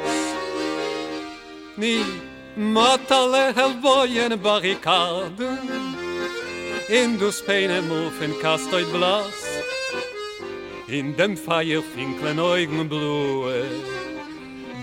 Ni 1.78 2.00
Matale 2.56 3.54
helboyen 3.54 4.40
barrikaden, 4.42 5.58
in 6.88 7.20
du 7.20 7.32
Speine 7.32 7.82
mufen 7.82 8.34
kastoid 8.42 8.90
blas, 8.94 9.36
in 10.88 11.16
dem 11.18 11.36
Feier 11.36 11.82
finklen 11.82 12.40
Augen 12.40 12.88
blue, 12.88 13.52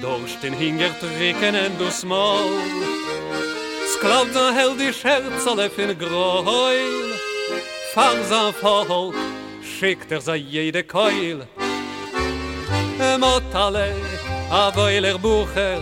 durch 0.02 0.36
den 0.42 0.52
Hinger 0.52 0.90
tricken 1.00 1.54
en 1.54 1.78
du 1.78 1.90
smol. 1.90 2.58
Sklav 3.94 4.26
da 4.34 4.52
held 4.52 4.80
die 4.80 4.92
Scherz 4.92 5.46
alle 5.46 5.70
fin 5.70 5.96
groil, 5.98 7.14
Farsa 7.94 8.52
Volk 8.60 9.14
schickt 9.62 10.10
er 10.12 10.20
sei 10.20 10.36
jede 10.36 10.82
Keul. 10.82 11.46
Motale, 13.18 13.94
a 14.50 14.70
weiler 14.76 15.18
Bucher, 15.18 15.80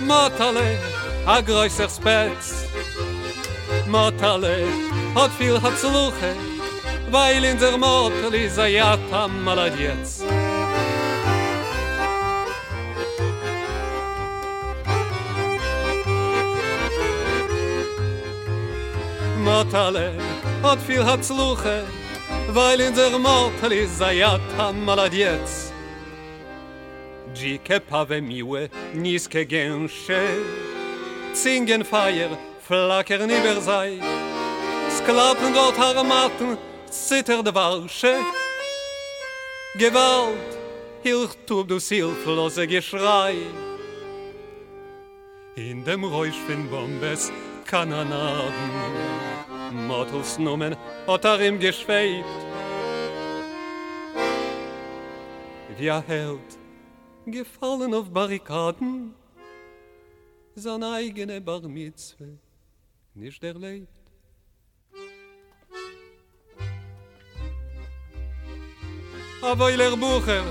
Motale, 0.00 0.78
a 1.26 1.40
größer 1.40 1.88
Spätz, 1.88 2.66
Motale, 3.86 4.66
hat 5.14 5.30
viel 5.38 5.60
hat 5.60 5.78
zu 5.78 5.88
luche, 5.88 6.32
weil 7.10 7.44
in 7.44 7.58
der 7.58 7.76
Motel 7.78 8.34
is 8.34 8.58
a 8.58 8.66
jatam 8.66 9.44
malad 9.44 9.78
jetzt. 9.78 10.24
Motale, 19.44 20.12
hat 20.62 20.80
viel 20.86 21.04
hat 21.04 21.22
zu 21.24 21.34
luche, 21.34 21.84
weil 22.48 22.80
in 22.80 22.94
der 22.94 23.18
Motel 23.18 23.72
is 23.72 24.00
a 24.00 24.10
jatam 24.10 24.84
malad 24.84 25.12
jetzt. 25.12 25.72
Dzike 27.34 27.80
pave 27.80 28.22
miłe, 28.22 28.68
niskie 28.94 29.44
gęsze, 29.46 30.22
Zingen 31.34 31.84
feier, 31.84 32.30
flackern 32.66 33.30
über 33.30 33.60
sei, 33.60 33.98
Sklappen 34.96 35.52
dort 35.52 35.78
Armaten, 35.78 36.56
zittert 36.90 37.54
Warsche. 37.54 38.20
Gewalt, 39.76 40.58
hilch 41.02 41.34
tub 41.46 41.68
du 41.68 41.78
hilflose 41.78 42.66
Geschrei. 42.66 43.34
In 45.56 45.84
dem 45.84 46.04
Räusch 46.04 46.38
von 46.46 46.68
Bombes, 46.70 47.32
Kananaden, 47.66 48.70
Motels 49.74 50.38
Numen, 50.38 50.76
hat 51.06 51.24
er 51.24 51.40
ihm 51.40 51.58
geschwebt. 51.58 52.24
Wie 55.76 55.86
er 55.86 56.02
hält, 56.02 56.58
gefallen 57.26 57.94
auf 57.94 58.08
Barrikaden, 58.10 59.14
sein 60.54 60.82
eigene 60.84 61.40
Bar 61.40 61.62
Mitzwe 61.62 62.38
nicht 63.14 63.42
erlebt. 63.42 64.04
aber 69.44 69.70
ihr 69.70 69.96
Bucher. 69.96 70.44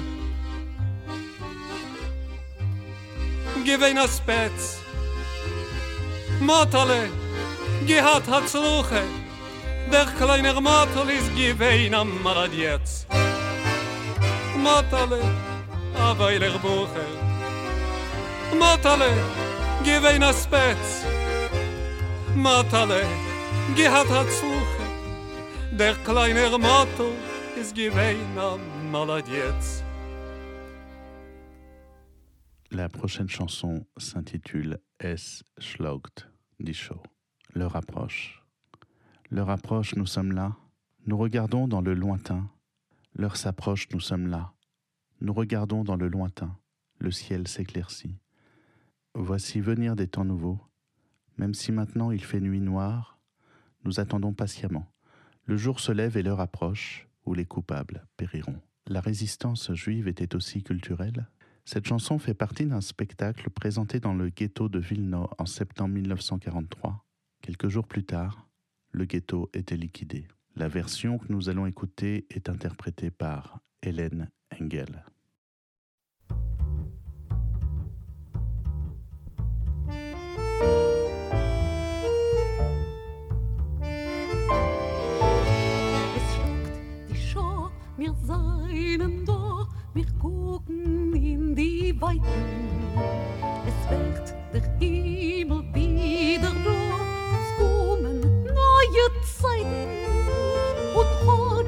Gewein 3.65 3.97
a 3.97 4.07
Spetz. 4.07 4.77
Motale, 6.39 7.09
gehat 7.85 8.27
hat 8.27 8.49
Sluche. 8.49 9.03
Der 9.91 10.05
kleine 10.17 10.53
Motel 10.53 11.09
is 11.09 11.27
gewein 11.35 11.93
am 11.93 12.21
Maradietz. 12.23 13.05
Motale, 14.57 15.21
aber 15.95 16.31
ihr 16.31 16.59
Bucher. 16.59 17.09
Motale, 18.57 19.11
gewein 19.83 20.23
a 20.23 20.33
Spetz. 20.33 21.03
Motale, 22.35 23.01
gehat 23.75 24.09
hat 24.09 24.29
Sluche. 24.31 24.85
Der 25.71 25.95
kleine 26.05 26.57
Motel 26.57 27.11
is 27.59 27.73
gewein 27.73 28.37
am 28.37 28.61
Maradietz. 28.91 29.83
La 32.69 32.87
prochaine 32.89 33.29
chanson 33.29 33.85
s'intitule 33.97 34.81
S. 34.97 35.43
Schlogt, 35.59 36.27
dit 36.57 36.75
Show. 36.75 37.12
Le 37.53 37.65
rapproche. 37.67 38.43
Le 39.29 39.41
rapproche, 39.41 39.95
nous 39.95 40.05
sommes 40.05 40.31
là. 40.31 40.55
Nous 41.05 41.17
regardons 41.17 41.67
dans 41.67 41.81
le 41.81 41.93
lointain. 41.93 42.49
L'heure 43.13 43.37
s'approche, 43.37 43.87
nous 43.91 43.99
sommes 43.99 44.27
là. 44.27 44.53
Nous 45.21 45.33
regardons 45.33 45.83
dans 45.83 45.95
le 45.95 46.07
lointain. 46.07 46.57
Le 46.99 47.11
ciel 47.11 47.47
s'éclaircit. 47.47 48.17
Voici 49.15 49.59
venir 49.61 49.95
des 49.95 50.07
temps 50.07 50.25
nouveaux. 50.25 50.59
Même 51.37 51.53
si 51.53 51.71
maintenant 51.71 52.11
il 52.11 52.23
fait 52.23 52.39
nuit 52.39 52.61
noire, 52.61 53.19
nous 53.83 53.99
attendons 53.99 54.33
patiemment. 54.33 54.91
Le 55.45 55.57
jour 55.57 55.79
se 55.79 55.91
lève 55.91 56.17
et 56.17 56.23
l'heure 56.23 56.39
approche 56.39 57.07
où 57.25 57.33
les 57.33 57.45
coupables 57.45 58.07
périront. 58.17 58.59
La 58.87 58.99
résistance 58.99 59.73
juive 59.73 60.07
était 60.07 60.35
aussi 60.35 60.63
culturelle 60.63 61.27
cette 61.65 61.87
chanson 61.87 62.19
fait 62.19 62.33
partie 62.33 62.65
d'un 62.65 62.81
spectacle 62.81 63.49
présenté 63.49 63.99
dans 64.01 64.13
le 64.13 64.29
ghetto 64.29 64.67
de 64.67 64.79
Vilno 64.79 65.29
en 65.37 65.45
septembre 65.45 65.93
1943. 65.93 67.05
Quelques 67.43 67.67
jours 67.67 67.85
plus 67.85 68.05
tard, 68.05 68.47
le 68.91 69.03
ghetto 69.03 69.49
était 69.53 69.75
liquidé. 69.75 70.29
La 70.55 70.69
version 70.69 71.17
que 71.17 71.25
nous 71.27 71.49
allons 71.49 71.65
écouter 71.65 72.25
est 72.29 72.47
interprétée 72.47 73.11
par 73.11 73.59
Hélène 73.81 74.31
Engel. 74.61 75.03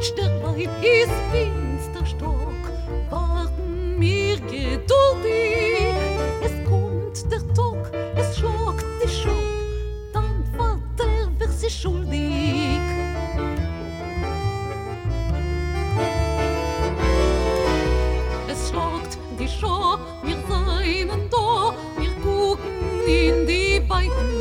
Sternlein 0.05 0.69
ist 0.83 1.11
finsterstock, 1.31 2.63
warten 3.09 3.97
mir 3.97 4.35
geduldig. 4.41 5.95
Es 6.43 6.53
kommt 6.69 7.31
der 7.31 7.39
Tag, 7.55 7.91
es 8.15 8.37
schlagt 8.37 8.85
die 9.03 9.09
Schock, 9.09 9.33
dann 10.13 10.43
Vater 10.55 11.31
wird 11.39 11.53
sie 11.53 11.71
schuldig. 11.71 12.79
Es 18.47 18.69
schlagt 18.69 19.17
die 19.39 19.47
Schock, 19.47 20.01
wir 20.23 20.37
seien 20.47 21.09
da, 21.31 21.73
wir 21.97 22.11
gucken 22.21 23.07
in 23.07 23.47
die 23.47 23.79
beiden 23.79 24.34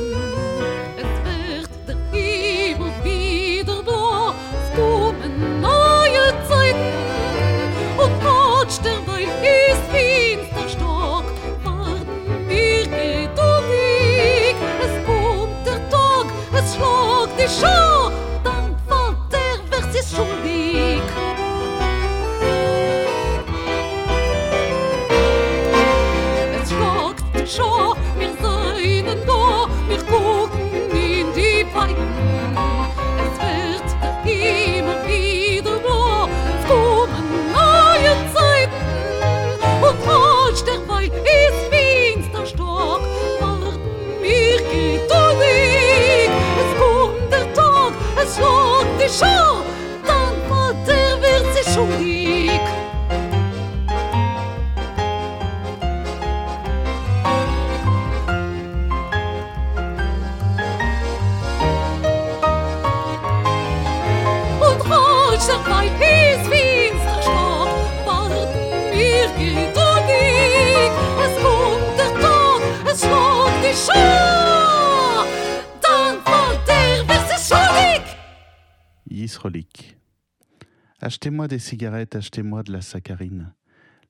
Achetez-moi 81.44 81.58
des 81.58 81.62
cigarettes, 81.62 82.16
achetez-moi 82.16 82.62
de 82.62 82.72
la 82.72 82.80
saccharine. 82.80 83.52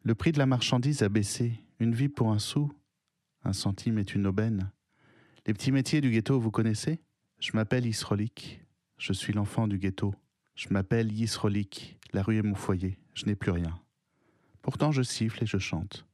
Le 0.04 0.14
prix 0.14 0.30
de 0.30 0.38
la 0.38 0.46
marchandise 0.46 1.02
a 1.02 1.08
baissé. 1.08 1.58
Une 1.80 1.92
vie 1.92 2.08
pour 2.08 2.30
un 2.30 2.38
sou. 2.38 2.72
Un 3.42 3.52
centime 3.52 3.98
est 3.98 4.14
une 4.14 4.28
aubaine. 4.28 4.70
Les 5.44 5.52
petits 5.52 5.72
métiers 5.72 6.00
du 6.00 6.12
ghetto, 6.12 6.38
vous 6.38 6.52
connaissez? 6.52 7.00
Je 7.40 7.50
m'appelle 7.54 7.86
Yisrolik. 7.86 8.60
Je 8.98 9.12
suis 9.12 9.32
l'enfant 9.32 9.66
du 9.66 9.78
ghetto. 9.78 10.14
Je 10.54 10.68
m'appelle 10.70 11.10
Yisrolik. 11.10 11.98
La 12.12 12.22
rue 12.22 12.36
est 12.36 12.42
mon 12.42 12.54
foyer. 12.54 13.00
Je 13.14 13.26
n'ai 13.26 13.34
plus 13.34 13.50
rien. 13.50 13.80
Pourtant, 14.62 14.92
je 14.92 15.02
siffle 15.02 15.42
et 15.42 15.46
je 15.46 15.58
chante. 15.58 16.06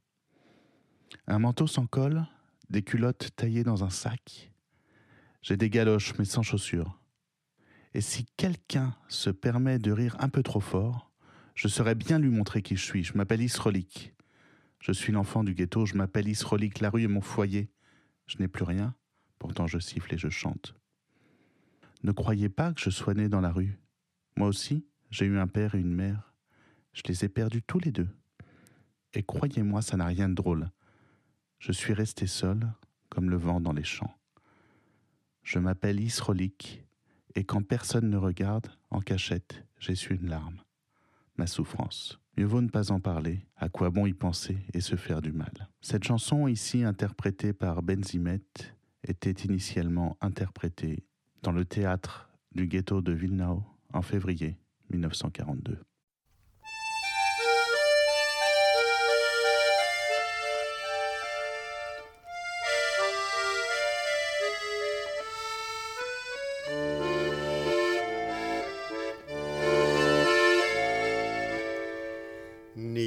Un 1.26 1.38
manteau 1.38 1.66
sans 1.66 1.87
col, 1.87 2.24
des 2.70 2.80
culottes 2.80 3.28
taillées 3.37 3.64
dans 3.64 3.85
un 3.85 3.90
sac. 3.90 4.54
J'ai 5.42 5.59
des 5.59 5.68
galoches, 5.68 6.14
mais 6.18 6.24
sans 6.24 6.42
chaussures. 6.42 6.98
Et 7.92 8.00
si 8.00 8.24
quelqu'un 8.38 8.96
se 9.09 9.28
permet 9.28 9.78
de 9.78 9.92
rire 9.92 10.16
un 10.18 10.30
peu 10.30 10.42
trop 10.42 10.61
fort, 10.61 11.10
je 11.54 11.68
saurais 11.68 11.94
bien 11.94 12.18
lui 12.18 12.30
montrer 12.30 12.62
qui 12.62 12.76
je 12.76 12.84
suis. 12.84 13.04
Je 13.04 13.16
m'appelle 13.16 13.42
Isrolik. 13.42 14.14
Je 14.80 14.92
suis 14.92 15.12
l'enfant 15.12 15.44
du 15.44 15.54
ghetto, 15.54 15.86
je 15.86 15.94
m'appelle 15.94 16.28
Isrolik. 16.28 16.80
La 16.80 16.90
rue 16.90 17.04
est 17.04 17.08
mon 17.08 17.20
foyer. 17.20 17.70
Je 18.26 18.38
n'ai 18.38 18.48
plus 18.48 18.64
rien, 18.64 18.94
pourtant 19.38 19.66
je 19.66 19.78
siffle 19.78 20.14
et 20.14 20.18
je 20.18 20.28
chante. 20.28 20.74
Ne 22.02 22.12
croyez 22.12 22.48
pas 22.48 22.72
que 22.72 22.80
je 22.80 22.90
sois 22.90 23.14
né 23.14 23.28
dans 23.28 23.40
la 23.40 23.52
rue. 23.52 23.78
Moi 24.36 24.48
aussi, 24.48 24.86
j'ai 25.10 25.26
eu 25.26 25.38
un 25.38 25.48
père 25.48 25.74
et 25.74 25.80
une 25.80 25.92
mère. 25.92 26.32
Je 26.92 27.02
les 27.06 27.24
ai 27.24 27.28
perdus 27.28 27.62
tous 27.62 27.78
les 27.80 27.92
deux. 27.92 28.08
Et 29.12 29.22
croyez-moi, 29.22 29.82
ça 29.82 29.96
n'a 29.96 30.06
rien 30.06 30.28
de 30.28 30.34
drôle. 30.34 30.70
Je 31.58 31.72
suis 31.72 31.92
resté 31.92 32.26
seul, 32.26 32.72
comme 33.10 33.28
le 33.28 33.36
vent 33.36 33.60
dans 33.60 33.72
les 33.72 33.84
champs. 33.84 34.16
Je 35.42 35.58
m'appelle 35.58 36.00
Isrolik, 36.00 36.84
et 37.34 37.44
quand 37.44 37.62
personne 37.62 38.08
ne 38.08 38.16
regarde, 38.16 38.68
en 38.90 39.00
cachette, 39.00 39.64
j'essuie 39.78 40.16
une 40.16 40.28
larme. 40.28 40.62
Souffrance. 41.46 42.20
Mieux 42.37 42.46
vaut 42.46 42.61
ne 42.61 42.68
pas 42.68 42.92
en 42.92 43.00
parler, 43.00 43.46
à 43.57 43.68
quoi 43.68 43.90
bon 43.90 44.07
y 44.07 44.12
penser 44.12 44.59
et 44.72 44.81
se 44.81 44.96
faire 44.96 45.20
du 45.20 45.33
mal. 45.33 45.68
Cette 45.81 46.05
chanson, 46.05 46.46
ici 46.46 46.85
interprétée 46.85 47.53
par 47.53 47.83
Benzimet, 47.83 48.40
était 49.05 49.44
initialement 49.44 50.16
interprétée 50.20 51.05
dans 51.42 51.53
le 51.53 51.64
théâtre 51.64 52.31
du 52.55 52.66
ghetto 52.66 53.00
de 53.00 53.12
Wilnau 53.12 53.62
en 53.92 54.03
février 54.03 54.59
1942. 54.90 55.79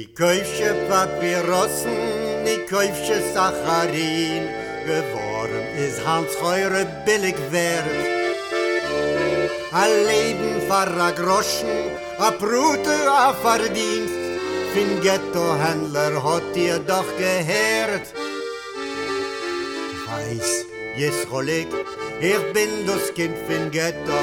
Kaufsche 0.02 0.74
Papierossen, 0.88 1.98
ich 2.44 2.66
kaufsche 2.70 3.18
Sacharin, 3.32 4.44
geworden 4.90 5.64
ist 5.84 6.00
Hans 6.06 6.32
Heure 6.42 6.86
billig 7.04 7.36
wert. 7.50 7.84
A 9.72 9.86
Leben 10.10 10.54
für 10.68 11.02
a 11.08 11.10
Groschen, 11.10 11.74
a 12.18 12.30
Brute, 12.30 12.96
a 13.08 13.32
Verdienst, 13.44 14.20
fin 14.72 15.00
Ghetto-Händler 15.00 16.14
hat 16.22 16.50
ihr 16.54 16.78
doch 16.78 17.10
gehört. 17.18 18.06
Heiß, 20.10 20.50
jes 20.96 21.18
Rolig, 21.30 21.68
ich 22.20 22.44
bin 22.52 22.70
das 22.86 23.04
Kind 23.14 23.36
fin 23.48 23.70
Ghetto. 23.70 24.22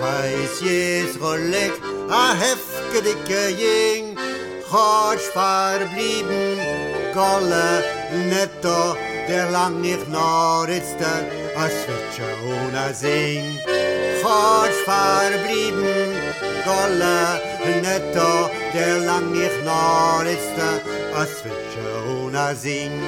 Heiß, 0.00 0.54
jes 0.60 1.12
Rolig, 1.20 1.72
a 2.10 2.34
hefke 2.42 2.98
dicke 3.06 3.42
Jing, 3.62 4.03
Hosch 4.74 5.30
verblieben, 5.32 6.58
Golle, 7.14 7.84
netto, 8.28 8.96
der 9.28 9.48
lang 9.48 9.80
nicht 9.80 10.08
noch 10.08 10.66
ist, 10.66 10.98
a 11.56 11.68
Switcher 11.78 12.34
ohne 12.44 12.92
Sing. 12.92 13.44
Hosch 14.24 14.80
verblieben, 14.84 16.10
Golle, 16.64 17.40
netto, 17.82 18.50
der 18.74 18.98
lang 18.98 19.30
nicht 19.30 19.64
noch 19.64 20.24
ist, 20.24 20.58
a 21.20 21.24
Switcher 21.24 21.94
ohne 22.18 22.56
Sing. 22.56 23.00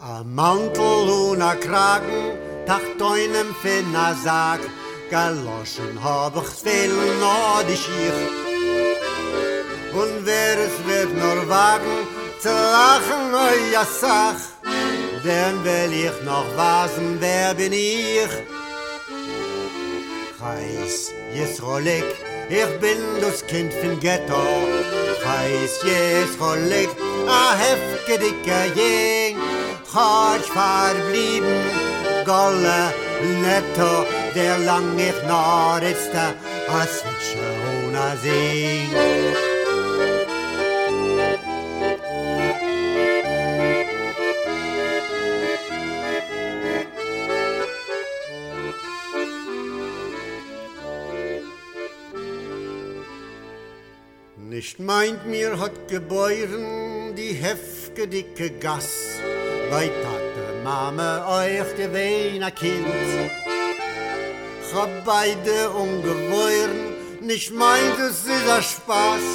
A 0.00 0.22
Mantel 0.22 1.08
und 1.30 1.40
a 1.40 1.54
Kragen, 1.54 2.36
tacht 2.66 3.00
einem 3.00 3.54
Finna 3.62 4.14
Sack, 4.22 4.60
Galoschen 5.10 5.98
hab 6.04 6.36
ich 6.36 6.50
viel 6.62 6.94
noch 7.18 7.64
die 7.68 7.76
Schiech. 7.76 8.20
Und 9.92 10.24
wer 10.24 10.56
es 10.66 10.76
wird 10.86 11.12
nur 11.16 11.48
wagen, 11.48 12.06
zu 12.38 12.48
lachen, 12.48 13.34
oi 13.34 13.72
ja 13.72 13.84
sach, 13.84 14.40
denn 15.24 15.64
will 15.64 15.92
ich 16.06 16.24
noch 16.24 16.46
wasen, 16.56 17.16
wer 17.18 17.54
bin 17.54 17.72
ich? 17.72 18.30
Heiß, 20.40 21.12
jes 21.34 21.60
Rolik, 21.60 22.04
ich 22.48 22.72
bin 22.78 23.00
das 23.20 23.44
Kind 23.48 23.72
von 23.74 23.98
Ghetto. 23.98 24.44
Heiß, 25.26 25.72
jes 25.82 26.32
Rolik, 26.40 26.90
a 27.26 27.56
hefke 27.62 28.16
dicke 28.16 28.60
Jing, 28.76 29.36
Hart 29.92 30.46
verblieben, 30.56 31.58
Golle, 32.24 32.94
netto, 33.42 34.06
der 34.34 34.58
lang 34.58 34.98
ich 34.98 35.22
noch 35.28 35.80
ist, 35.82 36.14
a 36.14 36.86
switche 36.86 37.38
ohne 37.86 38.16
Sing. 38.22 38.90
Nicht 54.36 54.78
meint 54.78 55.26
mir 55.26 55.58
hat 55.58 55.88
geboren 55.88 57.14
die 57.16 57.32
hefke 57.32 58.06
dicke 58.06 58.50
Gass, 58.50 58.92
bei 59.70 59.86
Tate, 59.86 60.46
Mame, 60.64 61.24
euch 61.26 61.76
gewähn 61.76 62.42
a 62.42 62.50
Kind. 62.50 63.49
Ich 64.70 64.76
hab 64.76 65.04
beide 65.04 65.70
ungeboren, 65.70 66.94
nicht 67.20 67.52
meint 67.52 67.98
es 67.98 68.24
ist 68.24 68.48
a 68.48 68.62
Spaß. 68.62 69.26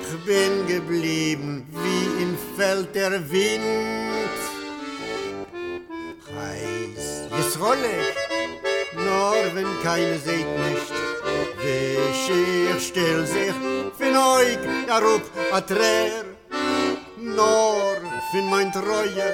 Ich 0.00 0.24
bin 0.24 0.66
geblieben 0.66 1.66
wie 1.82 2.22
im 2.22 2.38
Feld 2.56 2.94
der 2.94 3.30
Wind. 3.30 4.38
Heiß, 6.34 7.04
jetzt 7.36 7.60
rolle 7.60 7.92
ich, 8.00 8.96
nur 8.96 9.34
wenn 9.52 9.68
keine 9.82 10.18
seht 10.18 10.48
nicht. 10.66 10.92
Wisch 11.60 12.30
ich 12.30 12.86
still 12.86 13.26
sich, 13.26 13.52
fin 13.98 14.16
euch, 14.16 14.58
ja 14.88 14.98
rup, 15.00 15.24
a 15.52 15.60
Träer. 15.60 16.24
Nur 17.18 17.96
fin 18.30 18.48
mein 18.48 18.72
Treue, 18.72 19.26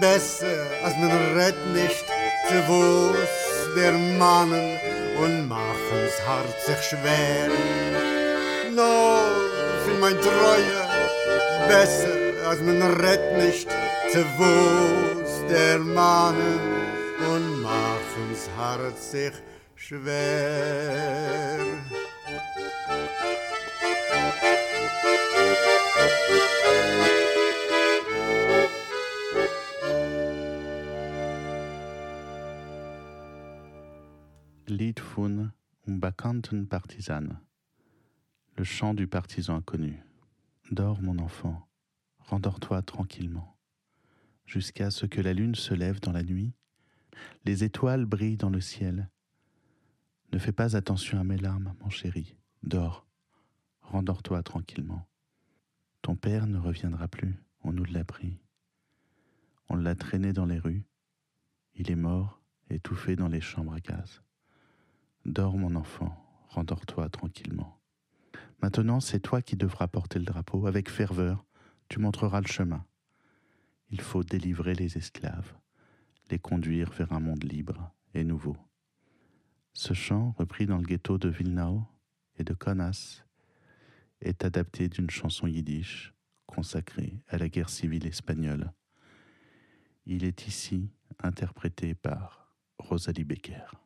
besser 0.00 0.64
als 0.82 0.96
man 0.96 1.10
rett 1.36 1.60
nicht, 1.74 2.06
zu 2.48 2.68
wuss 2.68 3.45
der 3.76 3.92
Mannen 3.92 4.78
und 5.22 5.48
machen's 5.48 6.16
hart 6.26 6.58
sich 6.66 6.82
schwer. 6.88 7.48
Nur 8.74 9.18
fin 9.84 10.00
mein 10.00 10.18
Treue, 10.20 10.80
besser 11.68 12.48
als 12.48 12.60
man 12.62 12.80
rett 12.82 13.36
nicht, 13.36 13.68
zu 14.12 14.24
wuss 14.38 15.32
der 15.50 15.78
Mannen 15.78 16.60
und 17.32 17.62
machen's 17.62 18.48
hart 18.56 18.98
sich 18.98 19.34
schwer. 19.74 21.60
Le 38.56 38.64
chant 38.64 38.94
du 38.94 39.06
partisan 39.06 39.56
inconnu. 39.56 40.02
Dors, 40.72 41.00
mon 41.00 41.18
enfant, 41.20 41.68
rendors-toi 42.18 42.82
tranquillement, 42.82 43.56
jusqu'à 44.44 44.90
ce 44.90 45.06
que 45.06 45.20
la 45.20 45.32
lune 45.32 45.54
se 45.54 45.72
lève 45.72 46.00
dans 46.00 46.10
la 46.10 46.24
nuit, 46.24 46.52
les 47.44 47.62
étoiles 47.62 48.06
brillent 48.06 48.36
dans 48.36 48.50
le 48.50 48.60
ciel. 48.60 49.08
Ne 50.32 50.38
fais 50.38 50.50
pas 50.50 50.74
attention 50.74 51.20
à 51.20 51.24
mes 51.24 51.38
larmes, 51.38 51.74
mon 51.80 51.90
chéri. 51.90 52.36
Dors, 52.64 53.06
rendors-toi 53.82 54.42
tranquillement. 54.42 55.06
Ton 56.02 56.16
père 56.16 56.48
ne 56.48 56.58
reviendra 56.58 57.06
plus, 57.06 57.36
on 57.62 57.72
nous 57.72 57.84
l'a 57.84 58.04
pris. 58.04 58.40
On 59.68 59.76
l'a 59.76 59.94
traîné 59.94 60.32
dans 60.32 60.46
les 60.46 60.58
rues. 60.58 60.84
Il 61.74 61.88
est 61.88 61.94
mort, 61.96 62.42
étouffé 62.68 63.14
dans 63.14 63.28
les 63.28 63.40
chambres 63.40 63.74
à 63.74 63.80
gaz. 63.80 64.22
Dors, 65.26 65.58
mon 65.58 65.74
enfant, 65.74 66.16
rendors-toi 66.50 67.08
tranquillement. 67.08 67.80
Maintenant, 68.62 69.00
c'est 69.00 69.18
toi 69.18 69.42
qui 69.42 69.56
devras 69.56 69.88
porter 69.88 70.20
le 70.20 70.24
drapeau. 70.24 70.68
Avec 70.68 70.88
ferveur, 70.88 71.44
tu 71.88 71.98
montreras 71.98 72.40
le 72.40 72.46
chemin. 72.46 72.86
Il 73.90 74.00
faut 74.00 74.22
délivrer 74.22 74.76
les 74.76 74.96
esclaves, 74.96 75.52
les 76.30 76.38
conduire 76.38 76.92
vers 76.92 77.12
un 77.12 77.18
monde 77.18 77.42
libre 77.42 77.92
et 78.14 78.22
nouveau. 78.22 78.56
Ce 79.72 79.94
chant, 79.94 80.32
repris 80.38 80.66
dans 80.66 80.78
le 80.78 80.84
ghetto 80.86 81.18
de 81.18 81.28
Vilnao 81.28 81.82
et 82.38 82.44
de 82.44 82.54
Kaunas, 82.54 83.24
est 84.20 84.44
adapté 84.44 84.88
d'une 84.88 85.10
chanson 85.10 85.48
yiddish 85.48 86.14
consacrée 86.46 87.20
à 87.26 87.36
la 87.36 87.48
guerre 87.48 87.68
civile 87.68 88.06
espagnole. 88.06 88.72
Il 90.06 90.22
est 90.22 90.46
ici 90.46 90.88
interprété 91.20 91.96
par 91.96 92.54
Rosalie 92.78 93.24
Becker. 93.24 93.85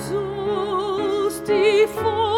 Jesus, 0.00 1.42
die 1.44 1.86
Vor 1.86 2.29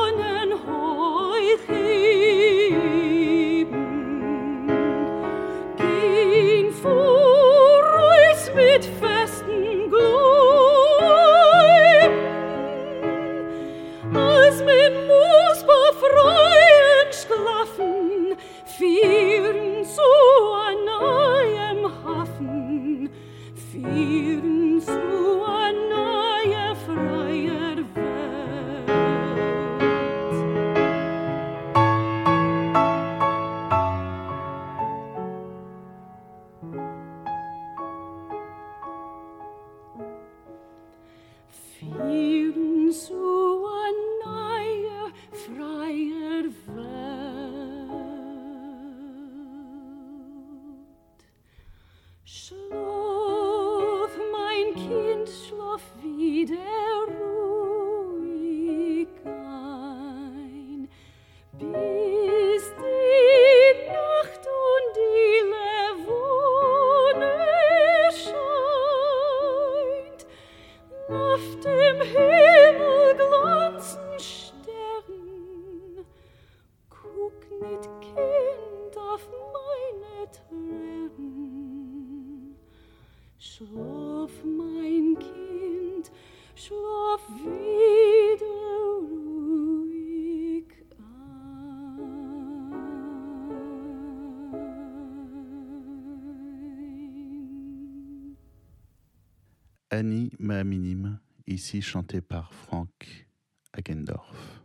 Annie 99.91 100.31
ma 100.39 100.63
minime, 100.63 101.19
ici 101.49 101.83
chantée 101.83 102.21
par 102.21 102.55
Frank 102.55 103.27
Hagendorf. 103.73 104.63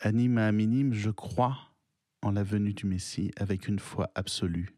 Annie 0.00 0.30
ma 0.30 0.50
minime, 0.52 0.94
je 0.94 1.10
crois 1.10 1.58
en 2.22 2.30
la 2.30 2.42
venue 2.42 2.72
du 2.72 2.86
Messie 2.86 3.30
avec 3.36 3.68
une 3.68 3.78
foi 3.78 4.10
absolue. 4.14 4.74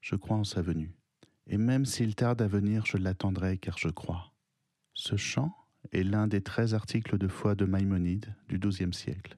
Je 0.00 0.14
crois 0.14 0.36
en 0.36 0.44
sa 0.44 0.62
venue 0.62 0.95
et 1.48 1.58
même 1.58 1.84
s'il 1.84 2.14
tarde 2.14 2.42
à 2.42 2.46
venir, 2.46 2.86
je 2.86 2.96
l'attendrai 2.96 3.58
car 3.58 3.78
je 3.78 3.88
crois. 3.88 4.32
Ce 4.94 5.16
chant 5.16 5.54
est 5.92 6.02
l'un 6.02 6.26
des 6.26 6.40
treize 6.40 6.74
articles 6.74 7.18
de 7.18 7.28
foi 7.28 7.54
de 7.54 7.64
Maïmonide 7.64 8.34
du 8.48 8.58
XIIe 8.58 8.92
siècle. 8.92 9.36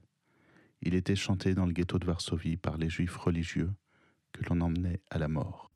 Il 0.81 0.95
était 0.95 1.15
chanté 1.15 1.53
dans 1.53 1.65
le 1.65 1.73
ghetto 1.73 1.99
de 1.99 2.05
Varsovie 2.05 2.57
par 2.57 2.77
les 2.77 2.89
juifs 2.89 3.17
religieux 3.17 3.71
que 4.31 4.43
l'on 4.49 4.61
emmenait 4.61 5.01
à 5.09 5.19
la 5.19 5.27
mort. 5.27 5.71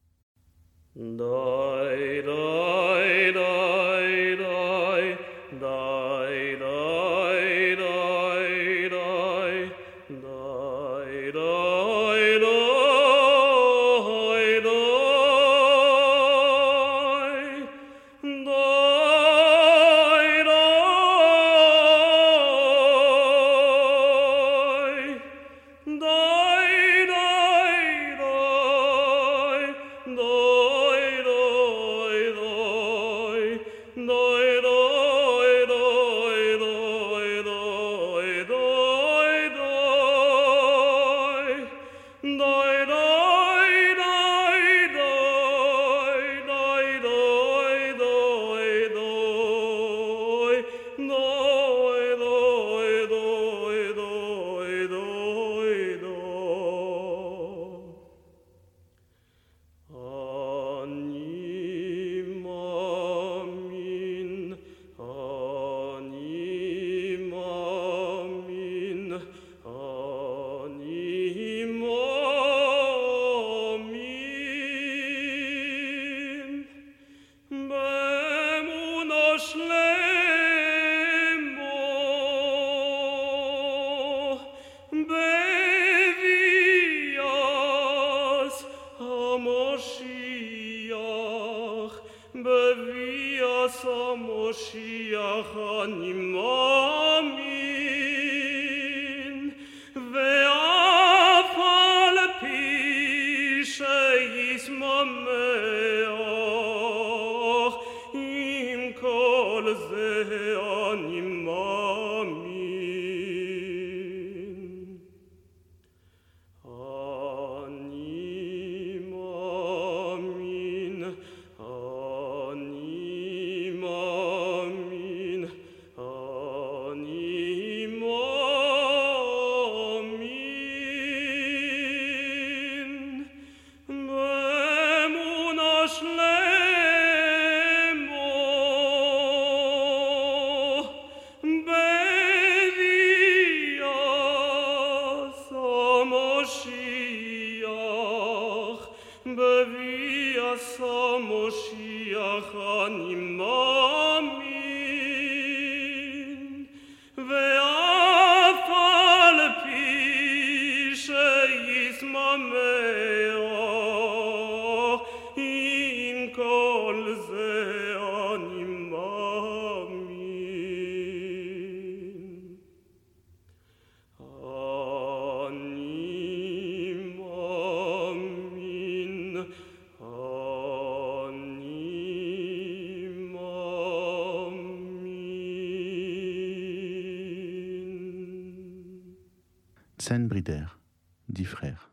Dix 191.30 191.46
frères. 191.46 191.92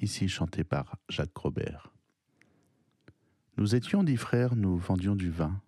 Ici 0.00 0.28
chanté 0.28 0.64
par 0.64 0.96
Jacques 1.10 1.36
Robert. 1.36 1.92
Nous 3.58 3.74
étions 3.74 4.02
dix 4.02 4.16
frères, 4.16 4.56
nous 4.56 4.78
vendions 4.78 5.14
du 5.14 5.30
vin. 5.30 5.60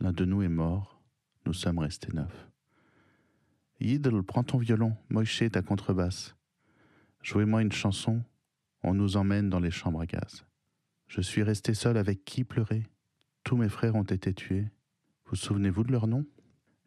L'un 0.00 0.12
de 0.12 0.24
nous 0.24 0.42
est 0.42 0.48
mort, 0.48 1.00
nous 1.46 1.52
sommes 1.52 1.78
restés 1.78 2.12
neuf. 2.12 2.50
Yidl, 3.78 4.22
prends 4.22 4.42
ton 4.42 4.58
violon, 4.58 4.96
Moïse 5.08 5.50
ta 5.52 5.62
contrebasse. 5.62 6.34
Jouez-moi 7.22 7.62
une 7.62 7.72
chanson, 7.72 8.22
on 8.82 8.94
nous 8.94 9.16
emmène 9.16 9.48
dans 9.48 9.60
les 9.60 9.70
chambres 9.70 10.00
à 10.00 10.06
gaz. 10.06 10.44
Je 11.06 11.20
suis 11.20 11.44
resté 11.44 11.74
seul 11.74 11.96
avec 11.96 12.24
qui 12.24 12.42
pleurer? 12.42 12.82
Tous 13.44 13.56
mes 13.56 13.68
frères 13.68 13.94
ont 13.94 14.02
été 14.02 14.34
tués. 14.34 14.68
Vous 15.26 15.36
souvenez-vous 15.36 15.84
de 15.84 15.92
leur 15.92 16.08
nom? 16.08 16.26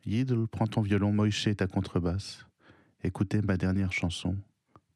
Yidl, 0.06 0.48
prends 0.48 0.68
ton 0.68 0.82
violon, 0.82 1.14
Moïse 1.14 1.48
ta 1.56 1.68
contrebasse. 1.68 2.47
Écoutez 3.04 3.42
ma 3.42 3.58
dernière 3.58 3.92
chanson. 3.92 4.36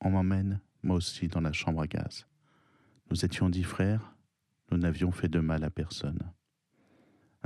On 0.01 0.09
m'emmène, 0.09 0.59
moi 0.81 0.95
aussi, 0.95 1.27
dans 1.27 1.41
la 1.41 1.53
chambre 1.53 1.81
à 1.81 1.87
gaz. 1.87 2.25
Nous 3.11 3.23
étions 3.25 3.49
dix 3.49 3.63
frères, 3.63 4.15
nous 4.71 4.77
n'avions 4.77 5.11
fait 5.11 5.27
de 5.27 5.39
mal 5.39 5.63
à 5.63 5.69
personne. 5.69 6.19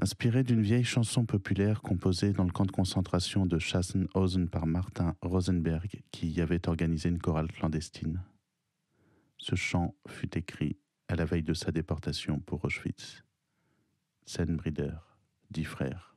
Inspiré 0.02 0.44
d'une 0.44 0.62
vieille 0.62 0.84
chanson 0.84 1.26
populaire 1.26 1.82
composée 1.82 2.32
dans 2.32 2.44
le 2.46 2.52
camp 2.52 2.66
de 2.66 2.72
concentration 2.72 3.46
de 3.46 3.60
Schassenhausen 3.60 4.50
par 4.50 4.66
Martin 4.66 5.16
Rosenberg, 5.22 6.04
qui 6.12 6.28
y 6.28 6.42
avait 6.42 6.68
organisé 6.70 7.10
une 7.10 7.20
chorale 7.20 7.52
clandestine. 7.52 8.24
Ce 9.38 9.56
chant 9.56 9.96
fut 10.08 10.38
écrit 10.38 10.78
à 11.08 11.16
la 11.16 11.26
veille 11.26 11.44
de 11.44 11.54
sa 11.54 11.72
déportation 11.72 12.40
pour 12.40 12.64
Auschwitz. 12.64 13.24
Senbrider, 14.26 14.96
dix 15.52 15.66
frères. 15.66 16.16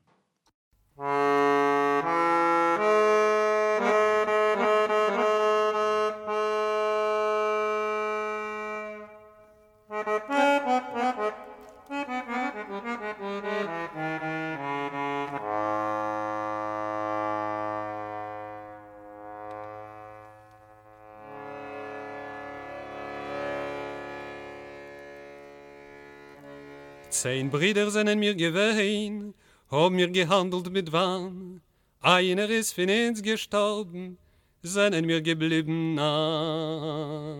Zehn 27.20 27.50
Brüder 27.50 27.90
sind 27.90 28.06
in 28.06 28.20
mir 28.20 28.36
gewehen, 28.36 29.34
hab 29.72 29.90
mir 29.90 30.08
gehandelt 30.08 30.70
mit 30.70 30.92
Wahn. 30.92 31.60
Einer 32.00 32.48
ist 32.48 32.74
von 32.74 32.88
uns 32.88 33.20
gestorben, 33.24 34.18
sind 34.62 34.94
in 34.94 35.04
mir 35.04 35.20
geblieben 35.20 35.94
nah. 35.94 37.36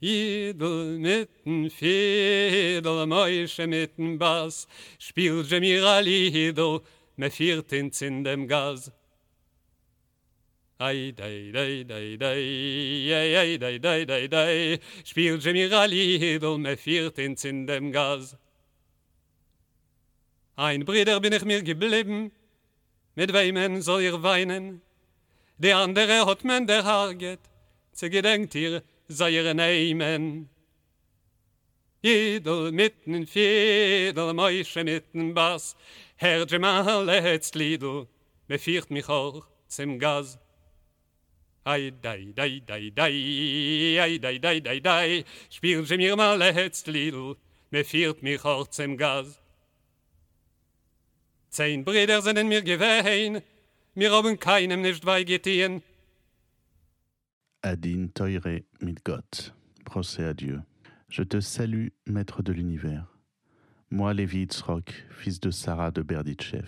Jedel 0.00 0.98
mit 0.98 1.28
dem 1.44 1.68
Fedel, 1.68 3.06
Mäusche 3.06 3.66
mit 3.66 3.98
dem 3.98 4.18
Bass, 4.18 4.66
spielt 4.98 5.50
je 5.50 5.60
mir 5.60 5.84
a 5.84 5.98
Liedl, 5.98 6.80
me 7.16 7.30
viert 7.30 7.70
in 7.70 8.24
dem 8.24 8.48
Gas. 8.48 8.90
Ai, 10.82 11.12
dai, 11.12 11.52
dai, 11.52 11.84
dai, 11.84 12.16
dai, 12.16 13.12
ai, 13.14 13.36
ai, 13.36 13.56
dai, 13.56 13.78
dai, 13.78 14.04
dai, 14.04 14.26
dai, 14.26 14.80
spielt 15.04 15.44
je 15.44 15.52
mir 15.52 15.72
a 15.72 15.86
Liedl, 15.86 16.58
me 16.58 16.74
viert 16.76 17.18
ins 17.18 17.44
in 17.44 17.66
dem 17.66 17.92
Gas. 17.92 18.36
Ein 20.56 20.84
Bruder 20.84 21.20
bin 21.20 21.34
ich 21.34 21.44
mir 21.44 21.62
geblieben, 21.62 22.32
mit 23.14 23.32
wem 23.32 23.80
soll 23.80 24.02
ihr 24.02 24.20
weinen? 24.24 24.82
Der 25.56 25.76
andere 25.76 26.26
hat 26.26 26.42
man 26.42 26.66
der 26.66 26.82
Haget, 26.82 27.38
zu 27.92 28.10
gedenkt 28.10 28.56
ihr, 28.56 28.82
sei 29.06 29.30
ihr 29.30 29.54
nehmen. 29.54 30.48
Jedel 32.02 32.72
mitten 32.72 33.28
Fiedel, 33.28 34.34
Mäusche 34.34 34.82
mitten 34.82 35.32
Bass, 35.32 35.76
Herr 36.16 36.44
Gemal 36.44 37.04
letzt 37.04 37.54
Liedl, 37.54 38.08
me 38.48 38.58
fiert 38.58 38.90
mich 38.90 39.08
auch 39.08 39.46
zum 39.68 40.00
Gas. 40.00 40.40
Brüder 51.84 52.22
sind 52.22 52.38
in 52.38 52.48
mir 52.48 52.62
gewehen, 52.62 53.42
mir 53.94 54.10
haben 54.10 54.38
keinem 54.38 54.80
nicht 54.80 55.04
Teure 58.14 58.64
mit 58.80 59.04
Gott. 59.04 59.54
Procès 59.84 60.24
à 60.24 60.34
Dieu. 60.34 60.62
Je 61.08 61.22
te 61.22 61.40
salue, 61.40 61.88
maître 62.06 62.42
de 62.42 62.52
l'univers. 62.52 63.06
Moi, 63.90 64.14
Lévi 64.14 64.42
Itzrock, 64.42 64.90
fils 65.10 65.38
de 65.38 65.50
Sarah 65.50 65.90
de 65.90 66.02
Berditchev. 66.02 66.66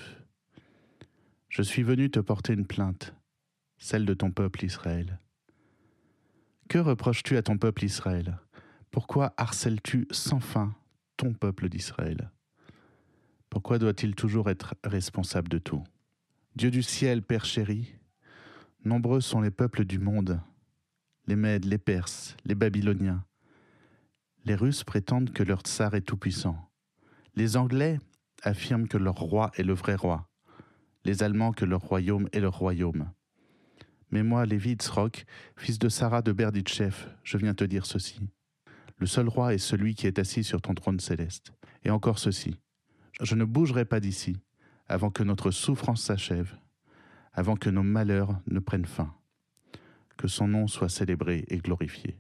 Je 1.48 1.62
suis 1.62 1.82
venu 1.82 2.10
te 2.10 2.20
porter 2.20 2.52
une 2.52 2.66
plainte, 2.66 3.14
celle 3.78 4.06
de 4.06 4.14
ton 4.14 4.30
peuple 4.30 4.64
Israël. 4.64 5.18
Que 6.68 6.78
reproches-tu 6.78 7.36
à 7.36 7.42
ton 7.42 7.58
peuple 7.58 7.84
Israël? 7.84 8.38
Pourquoi 8.90 9.34
harcèles-tu 9.36 10.06
sans 10.10 10.40
fin 10.40 10.74
ton 11.16 11.32
peuple 11.32 11.68
d'Israël? 11.68 12.30
Pourquoi 13.50 13.78
doit-il 13.78 14.14
toujours 14.14 14.50
être 14.50 14.74
responsable 14.84 15.48
de 15.48 15.58
tout? 15.58 15.84
Dieu 16.56 16.70
du 16.70 16.82
ciel, 16.82 17.22
Père 17.22 17.44
chéri, 17.44 17.94
nombreux 18.84 19.20
sont 19.20 19.40
les 19.40 19.50
peuples 19.50 19.84
du 19.84 19.98
monde 19.98 20.40
les 21.26 21.36
Mèdes, 21.36 21.64
les 21.64 21.78
Perses, 21.78 22.36
les 22.44 22.54
Babyloniens. 22.54 23.24
Les 24.44 24.54
Russes 24.54 24.84
prétendent 24.84 25.32
que 25.32 25.42
leur 25.42 25.60
tsar 25.60 25.94
est 25.94 26.02
tout-puissant. 26.02 26.70
Les 27.34 27.56
Anglais 27.56 27.98
affirment 28.42 28.88
que 28.88 28.98
leur 28.98 29.14
roi 29.14 29.50
est 29.56 29.62
le 29.62 29.72
vrai 29.72 29.94
roi. 29.94 30.28
Les 31.04 31.22
Allemands 31.22 31.52
que 31.52 31.64
leur 31.64 31.80
royaume 31.80 32.28
est 32.32 32.40
leur 32.40 32.58
royaume. 32.58 33.10
Mais 34.14 34.22
moi, 34.22 34.46
Lévi 34.46 34.76
fils 35.56 35.80
de 35.80 35.88
Sarah 35.88 36.22
de 36.22 36.30
Berditchev, 36.30 36.94
je 37.24 37.36
viens 37.36 37.52
te 37.52 37.64
dire 37.64 37.84
ceci. 37.84 38.20
Le 38.98 39.06
seul 39.06 39.28
roi 39.28 39.54
est 39.54 39.58
celui 39.58 39.96
qui 39.96 40.06
est 40.06 40.20
assis 40.20 40.44
sur 40.44 40.62
ton 40.62 40.72
trône 40.72 41.00
céleste. 41.00 41.52
Et 41.82 41.90
encore 41.90 42.20
ceci. 42.20 42.56
Je 43.20 43.34
ne 43.34 43.44
bougerai 43.44 43.84
pas 43.84 43.98
d'ici 43.98 44.36
avant 44.86 45.10
que 45.10 45.24
notre 45.24 45.50
souffrance 45.50 46.00
s'achève, 46.00 46.54
avant 47.32 47.56
que 47.56 47.68
nos 47.68 47.82
malheurs 47.82 48.40
ne 48.46 48.60
prennent 48.60 48.86
fin 48.86 49.12
que 50.16 50.28
son 50.28 50.46
nom 50.46 50.68
soit 50.68 50.88
célébré 50.88 51.44
et 51.48 51.58
glorifié. 51.58 52.16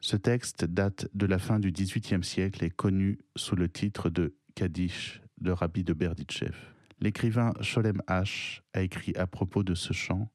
Ce 0.00 0.16
texte 0.16 0.64
date 0.64 1.06
de 1.12 1.26
la 1.26 1.38
fin 1.38 1.60
du 1.60 1.70
XVIIIe 1.70 2.24
siècle 2.24 2.64
et 2.64 2.70
connu 2.70 3.18
sous 3.36 3.56
le 3.56 3.68
titre 3.68 4.08
de 4.08 4.34
Kaddish 4.54 5.20
de 5.38 5.50
Rabbi 5.50 5.84
de 5.84 5.92
Berditchev. 5.92 6.56
L'écrivain 6.98 7.52
Sholem 7.60 8.00
H. 8.08 8.62
a 8.72 8.80
écrit 8.80 9.14
à 9.16 9.26
propos 9.26 9.62
de 9.62 9.74
ce 9.74 9.92
chant 9.92 10.32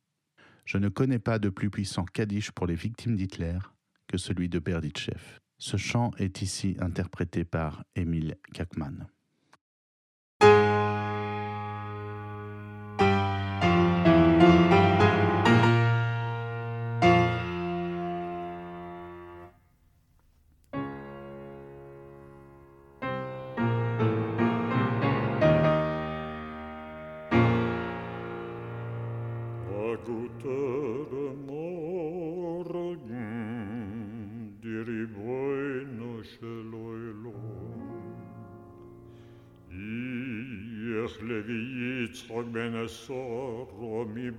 Je 0.65 0.79
ne 0.79 0.89
connais 0.89 1.19
pas 1.19 1.37
de 1.37 1.49
plus 1.49 1.69
puissant 1.69 2.05
Kaddish 2.05 2.51
pour 2.51 2.65
les 2.65 2.75
victimes 2.75 3.15
d'Hitler 3.15 3.59
que 4.07 4.17
celui 4.17 4.49
de 4.49 4.59
Berditchev. 4.59 5.21
Ce 5.57 5.77
chant 5.77 6.11
est 6.17 6.41
ici 6.41 6.75
interprété 6.79 7.45
par 7.45 7.83
Émile 7.95 8.35
Kakman. 8.53 9.07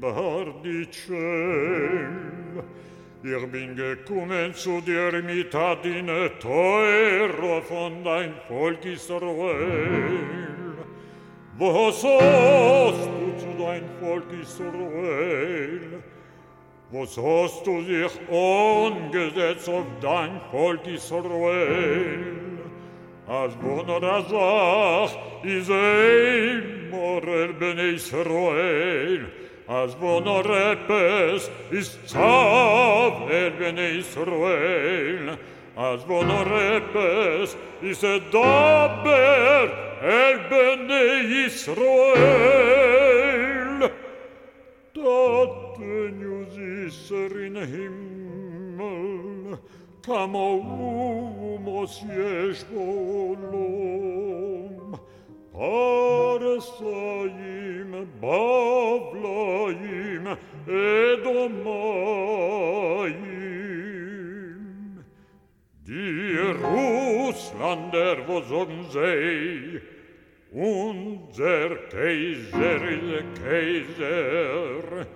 bar 0.00 0.46
dicem 0.62 2.14
Irminge 3.24 4.04
comenzu 4.04 4.80
di 4.84 4.92
ermitadine 4.92 6.30
toero 6.38 7.60
fonda 7.62 8.22
in 8.22 8.34
folgis 8.48 9.08
ruel 9.08 10.76
Vos 11.58 12.04
ostus 12.04 13.42
da 13.58 13.74
in 13.74 13.88
folgis 14.00 14.58
ruel 14.60 16.02
Vos 16.92 17.18
ostus 17.18 17.88
ich 17.88 18.16
ongesetz 18.30 19.68
auf 19.68 19.86
dein 20.00 20.40
folgis 20.50 21.10
ruel 21.10 22.36
As 23.28 23.54
bona 23.56 23.98
razach 23.98 25.18
is 25.42 25.68
ein 25.68 26.90
morel 26.90 27.52
ben 27.54 27.78
Israel 27.78 29.26
as 29.68 29.94
bono 29.94 30.42
repes 30.42 31.50
is 31.70 31.96
tzav 32.06 33.30
el 33.30 33.50
bene 33.58 33.98
Israel. 33.98 35.38
As 35.76 36.02
bono 36.04 36.44
repes 36.44 37.56
is 37.82 38.02
edaber 38.02 39.70
el 40.02 40.38
bene 40.48 41.46
Israel. 41.46 42.20
Dat 44.94 45.78
news 45.78 46.56
is 46.56 47.10
in 47.10 47.56
himmel 47.56 49.26
kamo 50.06 50.62
umos 51.58 52.02
yesh 52.06 52.62
bolom 52.70 54.94
Arslaim, 55.58 57.26
Bavlaim, 58.20 59.76
Edomaim. 60.68 61.56
Die 65.86 66.36
Russlander, 66.62 68.16
wo 68.26 68.42
sagen 68.42 68.84
sie, 68.90 69.80
unser 70.52 71.76
Kaiser 71.90 72.82
ist 72.88 73.24
Kaiser. 73.42 75.06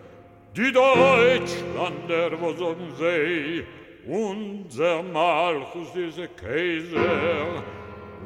Die 0.57 0.73
Deutschlander, 0.73 2.41
wo 2.41 2.53
sagen 2.53 2.93
sie, 2.99 3.65
unser 4.07 5.03
Malchus 5.03 5.95
ist 5.97 6.37
Kaiser 6.37 7.63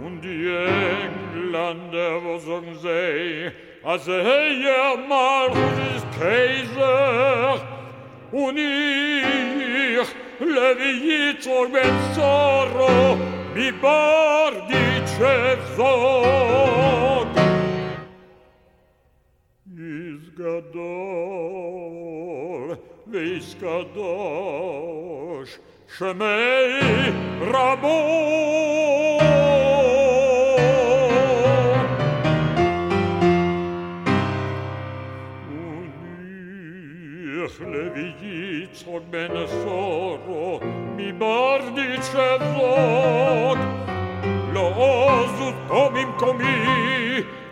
und 0.02 0.20
die 0.22 0.48
Engländer, 0.48 2.22
wo 2.24 2.38
sagen 2.38 2.76
as 2.82 2.84
als 3.82 4.06
Herr 4.06 4.96
Markus 5.08 5.78
ist 5.96 6.06
Kaiser 6.18 7.60
und 8.32 8.56
ich 8.56 10.08
lebe 10.40 10.88
jetzt 11.06 11.46
vor 11.46 11.68
sorro 12.14 13.18
mi 13.54 13.70
bar 13.72 14.52
die 14.68 14.94
Chefsog. 15.14 16.54
Izgadol, 20.34 21.08
Vizgadosh, 23.06 23.92
Shemei 25.86 27.12
Rabot, 27.52 28.73
Od 38.94 39.02
orbene 39.02 39.48
soro 39.48 40.58
mi 40.96 41.12
bardice 41.12 42.38
vlog. 42.38 43.58
Ložu 44.54 45.52
tomim 45.68 46.08
komi 46.18 46.44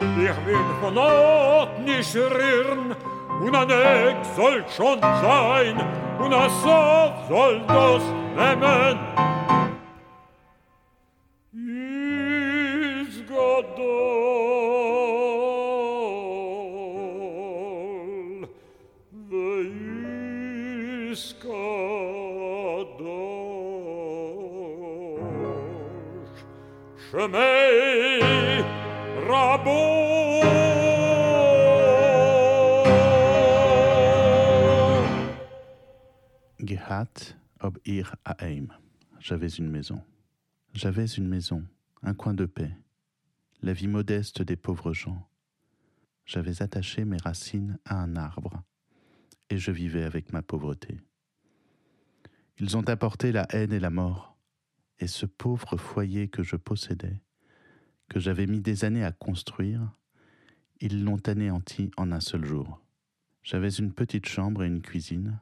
ich 0.01 0.38
bin 0.47 0.66
vonot 0.82 1.68
nicht 1.84 2.14
rirn. 2.14 2.95
Un 3.40 3.55
an 3.57 3.68
soll 4.36 4.64
schon 4.76 5.01
sein 5.01 5.76
un 6.20 6.32
a 6.32 6.49
sof 6.49 7.12
soll 7.28 7.61
das 7.66 8.03
nemen. 8.36 9.01
J'avais 39.33 39.49
une 39.49 39.70
maison. 39.70 40.03
J'avais 40.74 41.07
une 41.07 41.26
maison, 41.26 41.64
un 42.03 42.12
coin 42.12 42.35
de 42.35 42.45
paix, 42.45 42.76
la 43.62 43.72
vie 43.72 43.89
modeste 43.89 44.43
des 44.43 44.57
pauvres 44.57 44.93
gens. 44.93 45.26
J'avais 46.26 46.61
attaché 46.61 47.07
mes 47.07 47.16
racines 47.16 47.78
à 47.87 47.97
un 48.03 48.16
arbre, 48.16 48.62
et 49.49 49.57
je 49.57 49.70
vivais 49.70 50.03
avec 50.03 50.35
ma 50.35 50.43
pauvreté. 50.43 51.01
Ils 52.59 52.76
ont 52.76 52.87
apporté 52.91 53.33
la 53.33 53.47
haine 53.55 53.72
et 53.72 53.80
la 53.80 53.89
mort, 53.89 54.37
et 54.99 55.07
ce 55.07 55.24
pauvre 55.24 55.78
foyer 55.78 56.28
que 56.28 56.43
je 56.43 56.57
possédais, 56.57 57.22
que 58.11 58.20
j'avais 58.20 58.47
mis 58.47 58.61
des 58.61 58.85
années 58.85 59.03
à 59.03 59.12
construire, 59.12 59.99
ils 60.83 61.05
l'ont 61.05 61.26
anéanti 61.26 61.91
en 61.97 62.12
un 62.12 62.20
seul 62.20 62.45
jour. 62.45 62.83
J'avais 63.43 63.70
une 63.70 63.95
petite 63.95 64.26
chambre 64.26 64.62
et 64.62 64.66
une 64.66 64.83
cuisine, 64.83 65.41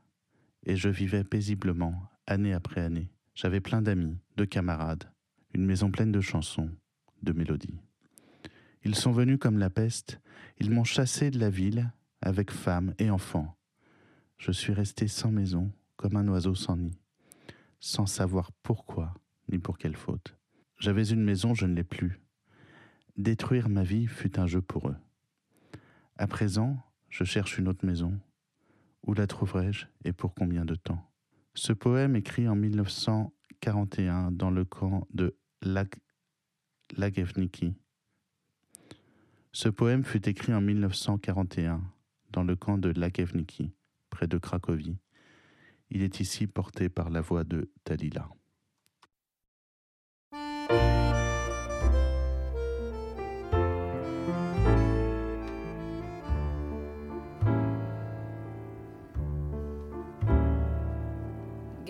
et 0.62 0.76
je 0.76 0.88
vivais 0.88 1.24
paisiblement, 1.24 2.08
année 2.28 2.52
après 2.52 2.82
année. 2.82 3.10
J'avais 3.40 3.62
plein 3.62 3.80
d'amis, 3.80 4.18
de 4.36 4.44
camarades, 4.44 5.10
une 5.54 5.64
maison 5.64 5.90
pleine 5.90 6.12
de 6.12 6.20
chansons, 6.20 6.68
de 7.22 7.32
mélodies. 7.32 7.80
Ils 8.84 8.94
sont 8.94 9.12
venus 9.12 9.38
comme 9.38 9.56
la 9.56 9.70
peste, 9.70 10.20
ils 10.58 10.70
m'ont 10.70 10.84
chassé 10.84 11.30
de 11.30 11.38
la 11.38 11.48
ville, 11.48 11.90
avec 12.20 12.50
femmes 12.50 12.92
et 12.98 13.08
enfants. 13.08 13.56
Je 14.36 14.52
suis 14.52 14.74
resté 14.74 15.08
sans 15.08 15.30
maison, 15.30 15.72
comme 15.96 16.16
un 16.16 16.28
oiseau 16.28 16.54
sans 16.54 16.76
nid, 16.76 16.98
sans 17.78 18.04
savoir 18.04 18.52
pourquoi 18.62 19.14
ni 19.48 19.58
pour 19.58 19.78
quelle 19.78 19.96
faute. 19.96 20.36
J'avais 20.76 21.08
une 21.08 21.24
maison, 21.24 21.54
je 21.54 21.64
ne 21.64 21.74
l'ai 21.74 21.82
plus. 21.82 22.20
Détruire 23.16 23.70
ma 23.70 23.84
vie 23.84 24.06
fut 24.06 24.38
un 24.38 24.46
jeu 24.46 24.60
pour 24.60 24.90
eux. 24.90 24.96
À 26.18 26.26
présent, 26.26 26.76
je 27.08 27.24
cherche 27.24 27.56
une 27.56 27.68
autre 27.68 27.86
maison. 27.86 28.20
Où 29.06 29.14
la 29.14 29.26
trouverai-je 29.26 29.86
et 30.04 30.12
pour 30.12 30.34
combien 30.34 30.66
de 30.66 30.74
temps? 30.74 31.09
Ce 31.62 31.74
poème 31.74 32.16
écrit 32.16 32.48
en 32.48 32.54
1941 32.54 34.30
dans 34.32 34.50
le 34.50 34.64
camp 34.64 35.06
de 35.12 35.36
Lag... 35.60 35.90
Lagevniki. 36.96 37.74
Ce 39.52 39.68
poème 39.68 40.02
fut 40.02 40.26
écrit 40.26 40.54
en 40.54 40.62
1941 40.62 41.82
dans 42.30 42.44
le 42.44 42.56
camp 42.56 42.78
de 42.78 42.88
Lagevniki, 42.98 43.74
près 44.08 44.26
de 44.26 44.38
Cracovie. 44.38 44.96
Il 45.90 46.00
est 46.00 46.20
ici 46.20 46.46
porté 46.46 46.88
par 46.88 47.10
la 47.10 47.20
voix 47.20 47.44
de 47.44 47.70
Dalila. 47.84 48.30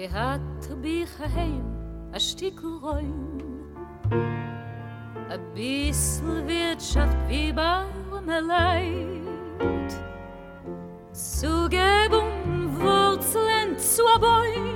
Gehat 0.01 0.67
bi 0.83 1.05
heim 1.35 1.65
a 2.17 2.19
stickel 2.27 2.75
rein 2.85 3.17
a 5.35 5.37
bissl 5.55 6.29
wirtschaft 6.49 7.19
wie 7.29 7.53
baum 7.59 8.31
leid 8.53 9.93
zugebung 11.13 12.33
wurzeln 12.79 13.71
zu 13.79 14.07
Bäum 14.25 14.69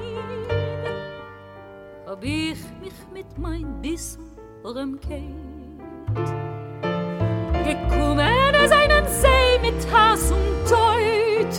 hab 2.06 2.22
ich 2.22 2.62
mich 2.82 3.00
mit 3.16 3.30
mein 3.38 3.68
bissl 3.80 4.20
orem 4.62 4.92
keit 5.00 6.28
gekommen 7.68 8.52
aus 8.62 8.72
einen 8.82 9.06
See 9.20 9.52
mit 9.62 9.80
Hass 9.92 10.30
und 10.30 10.54
Teut. 10.68 11.54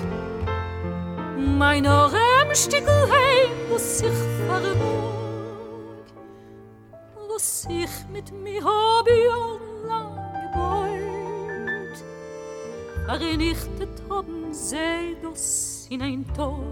Mein 1.58 1.88
Orem 1.88 2.54
stickel 2.54 3.02
was 3.76 4.02
ich 4.02 4.20
verwog, 4.48 6.06
was 7.28 7.68
ich 7.70 7.90
mit 8.10 8.32
mir 8.32 8.64
hab 8.64 9.06
jung 9.08 9.60
gebeut, 10.44 11.98
vernichtet 13.06 14.02
haben 14.10 14.54
sie 14.54 15.18
das 15.22 15.88
in 15.90 16.02
ein 16.02 16.26
Tor. 16.34 16.64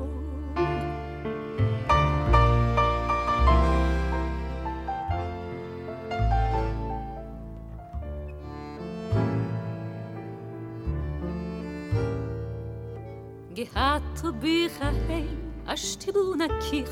Gehat 13.53 14.41
bi 14.41 14.69
khaheim 14.79 15.42
a 15.67 15.77
still 15.77 16.35
na 16.35 16.47
kich 16.59 16.87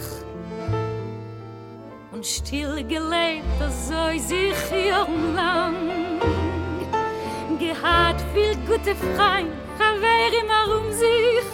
und 2.11 2.25
still 2.25 2.83
gelebt 2.83 3.45
so 3.69 4.17
sich 4.17 4.71
jung 4.71 5.35
lang 5.35 5.75
gehat 7.59 8.19
viel 8.33 8.55
gute 8.67 8.95
frein 8.95 9.47
habe 9.79 10.11
kehren 10.31 10.49
um 10.77 10.91
sich. 10.91 11.45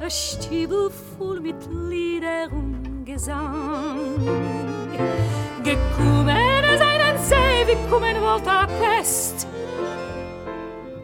A 0.00 0.10
Stiebel 0.10 0.90
voll 1.16 1.40
mit 1.40 1.56
Lieder 1.70 2.50
und 2.50 3.04
Gesang. 3.04 4.16
Gekommen 5.62 6.64
als 6.70 6.80
einen 6.80 7.18
See, 7.18 7.66
wie 7.66 7.90
kommen 7.90 8.20
wollte 8.20 8.50
a 8.50 8.66
Quest. 8.66 9.46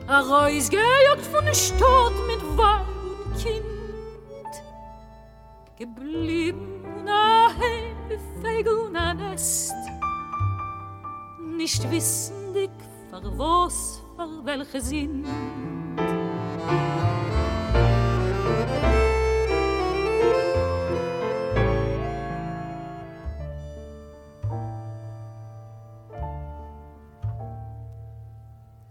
A 0.08 0.20
Reus 0.20 0.68
gejuckt 0.68 1.26
von 1.32 1.44
Stadt 1.54 2.14
mit 2.26 2.42
und 2.42 3.42
Kind. 3.42 3.77
geblieben 5.78 7.06
a 7.06 7.50
hend 7.56 8.20
fegel 8.42 8.90
na 8.90 9.12
nest 9.14 9.74
nicht 11.56 11.88
wissen 11.90 12.52
dick 12.52 12.78
vor 13.10 13.22
was 13.38 14.02
vor 14.16 14.44
welche 14.44 14.80
sinn 14.80 15.24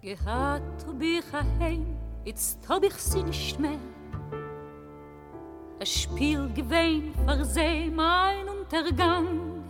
Gehat 0.02 0.86
bi 1.00 1.20
khaim, 1.30 1.98
it's 2.24 2.58
tobich 2.66 2.94
sin 2.94 3.26
nicht 3.26 3.60
mehr. 3.60 3.97
Spiel 6.18 6.50
gewein, 6.56 7.14
verseh 7.26 7.92
mein 7.92 8.50
Untergang. 8.50 9.64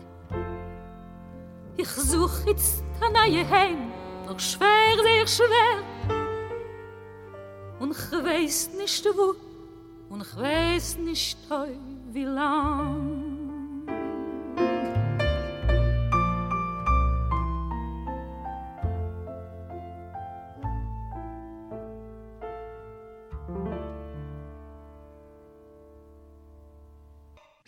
Ich 1.75 1.89
such 1.89 2.45
jetzt 2.45 2.85
a 3.01 3.09
neue 3.09 3.45
Heim, 3.49 3.91
doch 4.25 4.39
schwer, 4.39 4.95
sehr 5.03 5.27
schwer. 5.27 5.83
Und 7.81 7.91
ich 7.91 8.11
weiß 8.13 8.69
nicht 8.77 9.05
wo, 9.13 9.35
und 10.09 10.21
ich 10.21 10.37
weiß 10.37 10.99
nicht 10.99 11.37
heu, 11.49 11.67
wie 12.13 12.23
lang. 12.23 13.16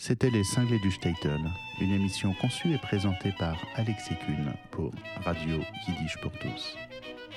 C'était 0.10 0.32
Les 0.32 0.44
Cinglés 0.44 0.80
du 0.80 0.90
Statel, 0.90 1.40
une 1.80 1.94
émission 1.94 2.34
conçue 2.42 2.74
et 2.74 2.80
présentée 2.80 3.32
par 3.38 3.56
Alexis 3.76 4.16
Kuhn 4.26 4.52
pour 4.72 4.90
Radio 5.24 5.60
Yiddish 5.88 6.18
pour 6.20 6.32
tous. 6.32 6.76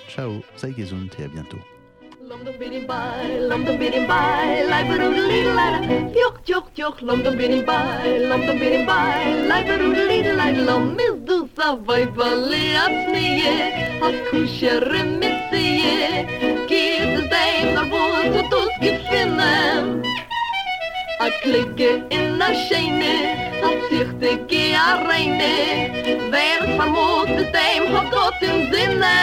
Ciao, 0.09 0.41
sei 0.57 0.73
gesund 0.73 1.11
et 1.19 1.25
à 1.25 1.29
bientôt. 1.29 1.59
A 21.23 21.31
klicke 21.41 22.05
in 22.11 22.43
a 22.43 22.49
scheine, 22.53 23.15
a 23.63 23.69
zichte 23.89 24.45
ge 24.49 24.75
a 24.75 25.05
reine, 25.07 25.55
wer 26.33 26.63
vermut 26.77 27.29
es 27.29 27.47
dem 27.53 27.85
hat 27.95 28.11
Gott 28.11 28.43
im 28.43 28.73
Sinne. 28.73 29.19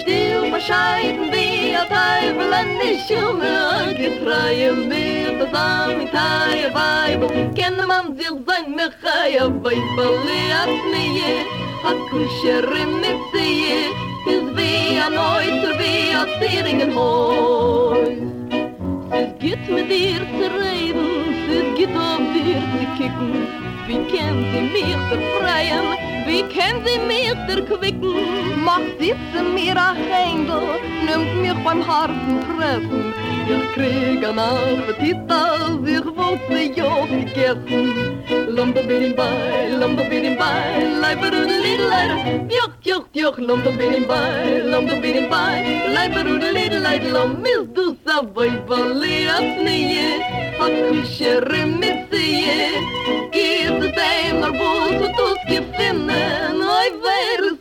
Still 0.00 0.50
bescheiden 0.50 1.30
wie 1.30 1.76
a 1.76 1.84
Teufel 1.84 2.52
an 2.52 2.70
die 2.82 2.98
Schumme 3.06 3.94
Getreue 3.96 4.72
mir 4.72 5.38
das 5.38 5.54
Amitaie 5.54 6.74
Weibel 6.74 7.54
Kenne 7.54 7.86
man 7.86 8.16
sich 8.16 8.34
sein 8.48 8.74
Mechaie 8.74 9.46
Weibel 9.62 10.12
Leat 10.26 10.74
nie 10.92 11.46
a 11.84 11.92
Kuscherin 12.10 13.00
mit 13.00 13.20
sie 13.32 13.92
Is 14.32 14.46
wie 14.56 14.98
a 14.98 15.08
Neuter 15.08 15.78
wie 15.78 16.12
a 16.14 16.26
Zieringen 16.40 16.94
Häus 16.96 18.39
Es 19.20 19.38
geht 19.38 19.68
mit 19.68 19.90
dir 19.90 20.20
zu 20.38 20.46
reden 20.62 21.08
Es 21.50 21.78
geht 21.78 21.94
auf 21.94 22.24
dir 22.32 22.60
zu 22.72 22.82
kicken. 22.96 23.46
Wie 23.86 24.00
kennt 24.10 24.46
sie 24.50 24.62
mich 24.74 24.96
befreien? 25.10 25.88
Wie 26.26 26.42
kennt 26.44 26.88
sie 26.88 26.98
mich 27.06 27.28
erquicken 27.28 28.64
Macht 28.64 28.98
sitze 28.98 29.42
mir 29.54 29.76
a 29.76 29.92
Händel 29.92 30.62
Nimmt 31.04 31.42
mich 31.42 31.64
beim 31.64 31.86
harten 31.86 32.40
Treffen. 32.46 33.12
Ich 33.46 33.72
krieg 33.74 34.26
an 34.26 34.38
Appetit 34.38 35.18
Als 35.28 35.86
ich 35.86 36.06
wollte 36.16 36.80
ja 36.80 37.04
gegessen 37.04 38.19
lumba 38.56 38.82
bidim 38.88 39.16
bai 39.16 39.70
lumba 39.80 40.02
bidim 40.10 40.36
bai 40.38 40.84
lai 41.02 41.14
baru 41.22 41.40
de 41.50 41.56
lidi 41.64 41.86
lai 41.92 42.04
da 42.10 42.16
yok 42.58 42.74
yok 42.90 43.06
yok 43.22 43.36
lumba 43.48 43.70
bidim 43.78 44.04
bai 44.10 44.62
lumba 44.72 44.94
bidim 45.02 45.26
bai 45.32 45.58
lai 45.94 46.06
baru 46.14 46.34
de 46.42 46.50
lidi 46.56 46.78
lai 46.86 46.98
da 47.04 47.08
lo 47.16 47.24
mil 47.44 47.62
du 47.76 47.86
sa 48.04 48.16
voi 48.34 48.50
vali 48.68 49.16
asni 49.36 49.76
ye 49.94 50.08
hat 50.60 50.76
mi 50.90 51.00
shere 51.14 51.62
mitsi 51.80 52.24
ye 52.46 52.60
gib 53.34 53.74
de 53.82 53.88
day 53.98 54.22
mar 54.40 54.52
bus 54.58 54.96
wa 55.02 55.08
tus 55.18 55.38
ki 55.48 55.58
finne 55.76 56.24
noi 56.62 56.88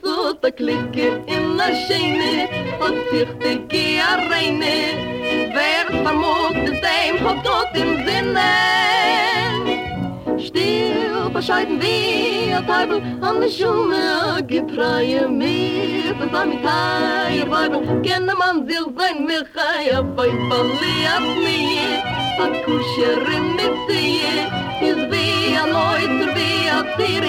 so 0.04 0.34
ta 0.42 0.50
klikke 0.60 1.08
in 1.36 1.46
na 1.58 1.68
shene 1.86 2.34
hat 2.82 2.96
sich 3.12 3.32
de 3.46 3.54
ki 3.72 3.86
arreine 4.12 4.78
Wer 5.56 5.88
vermut 6.04 6.56
des 6.68 7.20
hat 7.26 7.46
dort 7.46 7.76
im 7.76 7.92
Sinne 8.06 9.29
bescheiden 11.40 11.82
wie 11.82 12.54
a 12.54 12.62
Teufel 12.62 13.02
an 13.22 13.40
de 13.40 13.50
Schumme 13.50 14.44
Getreue 14.46 15.30
mir, 15.30 16.14
das 16.20 16.34
am 16.42 16.52
Itai 16.52 17.50
Weibel 17.50 18.02
Kenne 18.02 18.34
man 18.36 18.68
sich 18.68 18.86
sein 18.98 19.26
Michai 19.26 19.86
A 19.96 20.02
Weibali 20.18 20.96
at 21.16 21.28
nie 21.46 21.96
A 22.44 22.48
Kuscherin 22.66 23.56
mit 23.56 23.76
sie 23.88 24.20
Is 24.86 25.00
wie 25.12 25.56
a 25.56 25.66
Neuter 25.76 26.30
wie 26.36 26.70
a 26.78 26.80
Zieringen 26.98 27.29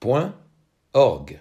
point 0.00 0.34
org. 0.94 1.38